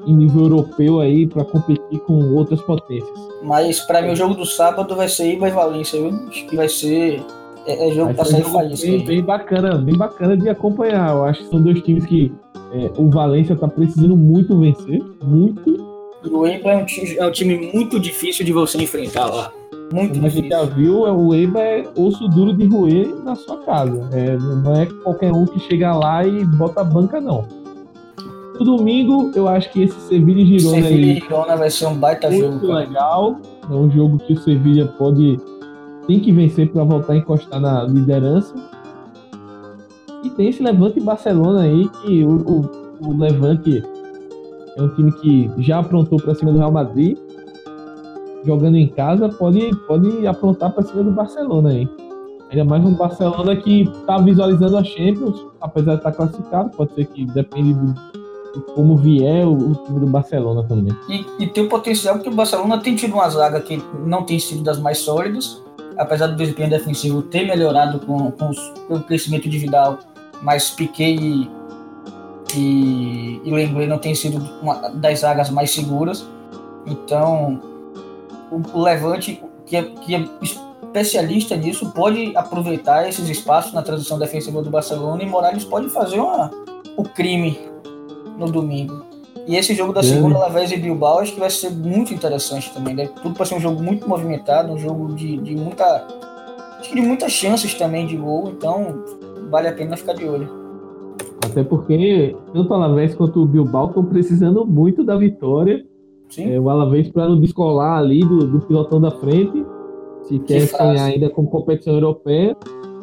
em 0.06 0.14
nível 0.14 0.42
europeu 0.42 1.00
aí 1.00 1.26
para 1.26 1.42
competir 1.42 1.98
com 2.00 2.34
outras 2.34 2.60
potências. 2.60 3.18
Mas 3.42 3.80
para 3.80 4.02
mim 4.02 4.10
o 4.10 4.14
jogo 4.14 4.34
do 4.34 4.44
sábado 4.44 4.94
vai 4.94 5.08
ser 5.08 5.32
Iba 5.32 5.48
e 5.48 5.52
Valência, 5.52 5.98
viu? 5.98 6.10
Acho 6.28 6.46
que 6.46 6.54
vai 6.54 6.68
ser 6.68 7.22
é, 7.66 7.88
é 7.88 7.94
jogo 7.94 8.12
sair 8.26 8.44
faísca. 8.44 8.86
Bem, 8.86 9.06
bem 9.06 9.22
bacana, 9.22 9.78
bem 9.78 9.96
bacana 9.96 10.36
de 10.36 10.50
acompanhar. 10.50 11.14
Eu 11.14 11.24
acho 11.24 11.44
que 11.44 11.48
são 11.48 11.62
dois 11.62 11.80
times 11.80 12.04
que 12.04 12.30
é, 12.74 12.90
o 13.00 13.08
Valência 13.08 13.54
está 13.54 13.68
precisando 13.68 14.14
muito 14.14 14.60
vencer, 14.60 15.02
muito. 15.24 15.96
E 16.22 16.28
o 16.28 16.46
Eibar 16.46 16.74
é 16.74 16.76
um, 16.76 17.24
é 17.24 17.26
um 17.26 17.32
time 17.32 17.70
muito 17.72 17.98
difícil 17.98 18.44
de 18.44 18.52
você 18.52 18.76
enfrentar 18.76 19.34
lá. 19.34 19.50
Muito 19.92 20.14
Como 20.14 20.24
difícil. 20.24 20.26
a 20.26 20.30
gente 20.30 20.48
já 20.48 20.64
viu, 20.64 21.06
é, 21.06 21.12
o 21.12 21.32
Eibar 21.32 21.62
é 21.62 21.84
osso 21.96 22.26
duro 22.28 22.52
de 22.52 22.66
roer 22.66 23.14
na 23.24 23.34
sua 23.36 23.58
casa. 23.58 24.08
É, 24.12 24.36
não 24.36 24.74
é 24.74 24.86
qualquer 24.86 25.32
um 25.32 25.46
que 25.46 25.60
chega 25.60 25.94
lá 25.94 26.26
e 26.26 26.44
bota 26.44 26.80
a 26.80 26.84
banca, 26.84 27.20
não. 27.20 27.44
No 28.58 28.64
domingo, 28.64 29.30
eu 29.34 29.46
acho 29.46 29.70
que 29.70 29.82
esse 29.82 29.98
Sevilha 30.00 30.40
e 30.40 30.58
Girona 30.58 30.82
Sevilha 30.82 31.12
e 31.12 31.20
Girona 31.20 31.56
vai 31.56 31.70
ser 31.70 31.86
um 31.86 31.94
baita 31.94 32.28
muito 32.30 32.42
jogo. 32.42 32.66
cara. 32.66 32.78
legal. 32.80 33.36
É 33.70 33.74
um 33.74 33.90
jogo 33.90 34.18
que 34.18 34.32
o 34.32 34.38
Sevilha 34.38 34.86
pode 34.86 35.38
tem 36.06 36.20
que 36.20 36.32
vencer 36.32 36.70
para 36.70 36.84
voltar 36.84 37.12
a 37.12 37.16
encostar 37.16 37.60
na 37.60 37.82
liderança. 37.82 38.54
E 40.24 40.30
tem 40.30 40.48
esse 40.48 40.62
Levante 40.62 41.00
Barcelona 41.00 41.62
aí 41.62 41.88
que 41.88 42.24
o, 42.24 42.36
o, 42.36 43.08
o 43.08 43.18
Levante 43.18 43.82
é 44.76 44.82
um 44.82 44.88
time 44.94 45.12
que 45.12 45.50
já 45.58 45.78
aprontou 45.78 46.18
para 46.20 46.34
cima 46.34 46.52
do 46.52 46.58
Real 46.58 46.72
Madrid. 46.72 47.18
Jogando 48.46 48.76
em 48.76 48.86
casa, 48.86 49.28
pode, 49.28 49.74
pode 49.88 50.24
aprontar 50.24 50.70
para 50.72 50.84
cima 50.84 51.02
do 51.02 51.10
Barcelona 51.10 51.70
aí. 51.70 51.88
Ainda 52.50 52.64
mais 52.64 52.84
um 52.84 52.94
Barcelona 52.94 53.56
que 53.56 53.82
está 53.82 54.18
visualizando 54.18 54.76
a 54.76 54.84
Champions, 54.84 55.44
apesar 55.60 55.94
de 55.94 55.98
estar 55.98 56.12
classificado, 56.12 56.70
pode 56.70 56.94
ser 56.94 57.06
que 57.06 57.24
depende 57.24 57.74
do, 57.74 57.92
de 58.54 58.60
como 58.72 58.96
vier 58.96 59.44
o, 59.44 59.72
o 59.72 59.74
time 59.74 59.98
do 59.98 60.06
Barcelona 60.06 60.62
também. 60.62 60.96
E, 61.08 61.26
e 61.40 61.46
tem 61.48 61.64
o 61.64 61.68
potencial 61.68 62.14
porque 62.14 62.28
o 62.28 62.34
Barcelona 62.34 62.78
tem 62.78 62.94
tido 62.94 63.14
uma 63.14 63.28
zaga 63.28 63.60
que 63.60 63.82
não 64.04 64.22
tem 64.22 64.38
sido 64.38 64.62
das 64.62 64.78
mais 64.78 64.98
sólidas, 64.98 65.60
apesar 65.98 66.28
do 66.28 66.36
desempenho 66.36 66.70
defensivo 66.70 67.22
ter 67.22 67.44
melhorado 67.44 67.98
com, 68.06 68.30
com, 68.30 68.50
os, 68.50 68.58
com 68.86 68.94
o 68.94 69.02
crescimento 69.02 69.48
de 69.48 69.58
Vidal, 69.58 69.98
mas 70.40 70.70
Piquet 70.70 71.16
e, 71.16 71.50
e, 72.54 73.40
e 73.44 73.50
Lenglet 73.50 73.88
não 73.88 73.98
tem 73.98 74.14
sido 74.14 74.40
uma 74.62 74.88
das 74.90 75.18
zagas 75.18 75.50
mais 75.50 75.72
seguras. 75.72 76.24
Então, 76.86 77.60
o, 78.50 78.82
Levante, 78.82 79.42
que 79.64 79.76
é, 79.76 79.82
que 79.82 80.14
é 80.14 80.24
especialista 80.42 81.56
nisso, 81.56 81.92
pode 81.92 82.36
aproveitar 82.36 83.08
esses 83.08 83.28
espaços 83.28 83.72
na 83.72 83.82
transição 83.82 84.18
defensiva 84.18 84.62
do 84.62 84.70
Barcelona 84.70 85.22
e 85.22 85.26
Morales 85.26 85.64
pode 85.64 85.88
fazer 85.90 86.20
uma, 86.20 86.50
o 86.96 87.02
crime 87.02 87.58
no 88.38 88.46
domingo. 88.46 89.04
E 89.46 89.54
esse 89.54 89.74
jogo 89.74 89.92
da 89.92 90.02
segunda, 90.02 90.36
Alavés 90.36 90.72
e 90.72 90.76
Bilbao, 90.76 91.20
acho 91.20 91.32
que 91.32 91.38
vai 91.38 91.50
ser 91.50 91.70
muito 91.70 92.12
interessante 92.12 92.72
também. 92.74 92.94
Né? 92.94 93.08
Tudo 93.22 93.34
para 93.34 93.46
ser 93.46 93.54
um 93.54 93.60
jogo 93.60 93.80
muito 93.80 94.08
movimentado, 94.08 94.72
um 94.72 94.78
jogo 94.78 95.14
de, 95.14 95.36
de 95.36 95.54
muita. 95.54 96.04
Acho 96.80 96.88
que 96.88 96.96
de 96.96 97.00
muitas 97.00 97.30
chances 97.30 97.72
também 97.74 98.06
de 98.06 98.16
gol, 98.16 98.48
então 98.48 99.04
vale 99.48 99.68
a 99.68 99.72
pena 99.72 99.96
ficar 99.96 100.14
de 100.14 100.24
olho. 100.24 100.48
Até 101.44 101.62
porque 101.62 102.36
tanto 102.52 102.70
o 102.70 102.74
Alavés 102.74 103.14
quanto 103.14 103.40
o 103.40 103.46
Bilbao 103.46 103.88
estão 103.88 104.04
precisando 104.04 104.66
muito 104.66 105.04
da 105.04 105.16
vitória. 105.16 105.84
Sim. 106.28 106.52
É, 106.52 106.60
o 106.60 106.68
Alavés 106.68 107.08
para 107.08 107.28
não 107.28 107.40
descolar 107.40 107.98
ali 107.98 108.20
do, 108.20 108.46
do 108.46 108.60
pilotão 108.60 109.00
da 109.00 109.10
frente, 109.10 109.64
se 110.22 110.38
quer 110.40 110.66
frase. 110.66 110.98
sonhar 110.98 111.06
ainda 111.06 111.30
com 111.30 111.46
competição 111.46 111.94
europeia. 111.94 112.56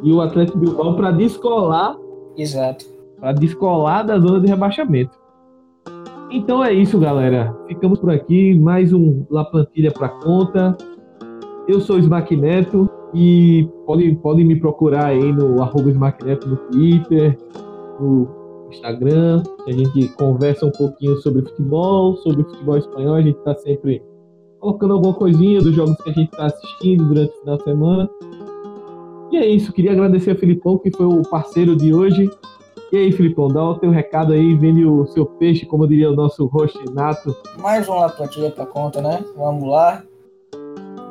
E 0.04 0.12
o 0.12 0.20
Atlético 0.20 0.58
Bilbao 0.58 0.96
para 0.96 1.12
descolar, 1.12 1.98
Exato. 2.38 2.86
para 3.20 3.32
descolar 3.32 4.06
da 4.06 4.20
zona 4.20 4.42
de 4.42 4.48
rebaixamento. 4.48 5.18
Então 6.30 6.64
é 6.64 6.74
isso, 6.74 7.00
galera. 7.00 7.56
Ficamos 7.68 8.00
por 8.00 8.10
aqui. 8.10 8.54
Mais 8.56 8.92
um 8.92 9.26
La 9.30 9.46
Plantilha 9.46 9.92
para 9.92 10.10
conta. 10.10 10.76
Eu 11.68 11.80
sou 11.80 11.96
o 11.96 12.00
Smack 12.00 12.36
Neto 12.36 12.90
e 13.14 13.70
podem, 13.86 14.14
podem 14.16 14.44
me 14.44 14.60
procurar 14.60 15.06
aí 15.06 15.32
no 15.32 15.62
arroba 15.62 15.90
Smack 15.90 16.26
Neto 16.26 16.50
no 16.50 16.58
Twitter, 16.58 17.38
no 18.00 18.43
Instagram. 18.74 19.44
A 19.68 19.72
gente 19.72 20.08
conversa 20.10 20.66
um 20.66 20.72
pouquinho 20.72 21.16
sobre 21.18 21.42
futebol, 21.44 22.18
sobre 22.18 22.44
futebol 22.44 22.78
espanhol. 22.78 23.16
A 23.16 23.22
gente 23.22 23.38
está 23.38 23.56
sempre 23.56 24.04
colocando 24.60 24.94
alguma 24.94 25.14
coisinha 25.14 25.62
dos 25.62 25.76
jogos 25.76 25.98
que 25.98 26.10
a 26.10 26.14
gente 26.14 26.32
está 26.32 26.46
assistindo 26.46 27.06
durante 27.06 27.32
o 27.32 27.40
final 27.40 27.58
de 27.58 27.64
semana. 27.64 28.10
E 29.32 29.38
é 29.38 29.46
isso. 29.48 29.74
Queria 29.74 29.92
agradecer 29.92 30.32
a 30.32 30.36
Filipão, 30.36 30.78
que 30.78 30.92
foi 30.92 31.06
o 31.06 31.22
parceiro 31.24 31.76
de 31.76 31.94
hoje. 31.94 32.30
E 32.92 32.98
aí, 32.98 33.12
Filipão, 33.12 33.48
dá 33.48 33.64
o 33.64 33.80
teu 33.80 33.90
recado 33.90 34.34
aí, 34.34 34.54
vende 34.54 34.86
o 34.86 35.06
seu 35.08 35.26
peixe, 35.26 35.66
como 35.66 35.88
diria 35.88 36.12
o 36.12 36.16
nosso 36.16 36.46
host 36.46 36.78
nato. 36.94 37.36
Mais 37.58 37.90
um 37.90 37.96
La 37.96 38.10
Plantilha 38.10 38.52
para 38.52 38.68
conta, 38.68 39.02
né? 39.02 39.26
Vamos 39.36 39.68
lá. 39.68 40.04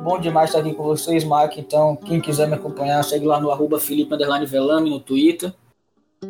Bom 0.01 0.19
demais 0.19 0.49
estar 0.49 0.59
aqui 0.59 0.73
com 0.73 0.83
vocês, 0.83 1.23
Mark. 1.23 1.57
Então, 1.57 1.95
quem 1.95 2.19
quiser 2.19 2.47
me 2.47 2.55
acompanhar, 2.55 3.03
segue 3.03 3.25
lá 3.25 3.39
no 3.39 3.51
arroba 3.51 3.79
Felipe 3.79 4.15
Velame 4.17 4.89
no 4.89 4.99
Twitter. 4.99 5.53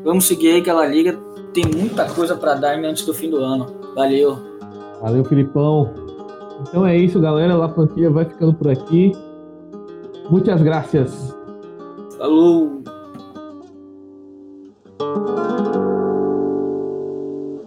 Vamos 0.04 0.26
seguir 0.26 0.50
aí 0.50 0.62
aquela 0.62 0.86
liga. 0.86 1.18
Tem 1.54 1.66
muita 1.66 2.06
coisa 2.06 2.36
para 2.36 2.56
dar 2.56 2.78
antes 2.80 3.06
do 3.06 3.14
fim 3.14 3.30
do 3.30 3.38
ano. 3.38 3.68
Valeu. 3.96 4.38
Valeu, 5.02 5.24
Filipão. 5.26 5.94
Então 6.62 6.86
é 6.86 6.98
isso, 6.98 7.20
galera. 7.20 7.56
La 7.56 7.70
Plantilha 7.70 8.10
vai 8.10 8.26
ficando 8.26 8.54
por 8.54 8.70
aqui. 8.70 9.12
Muitas 10.30 10.62
graças. 10.62 11.36
Falou. 12.18 12.82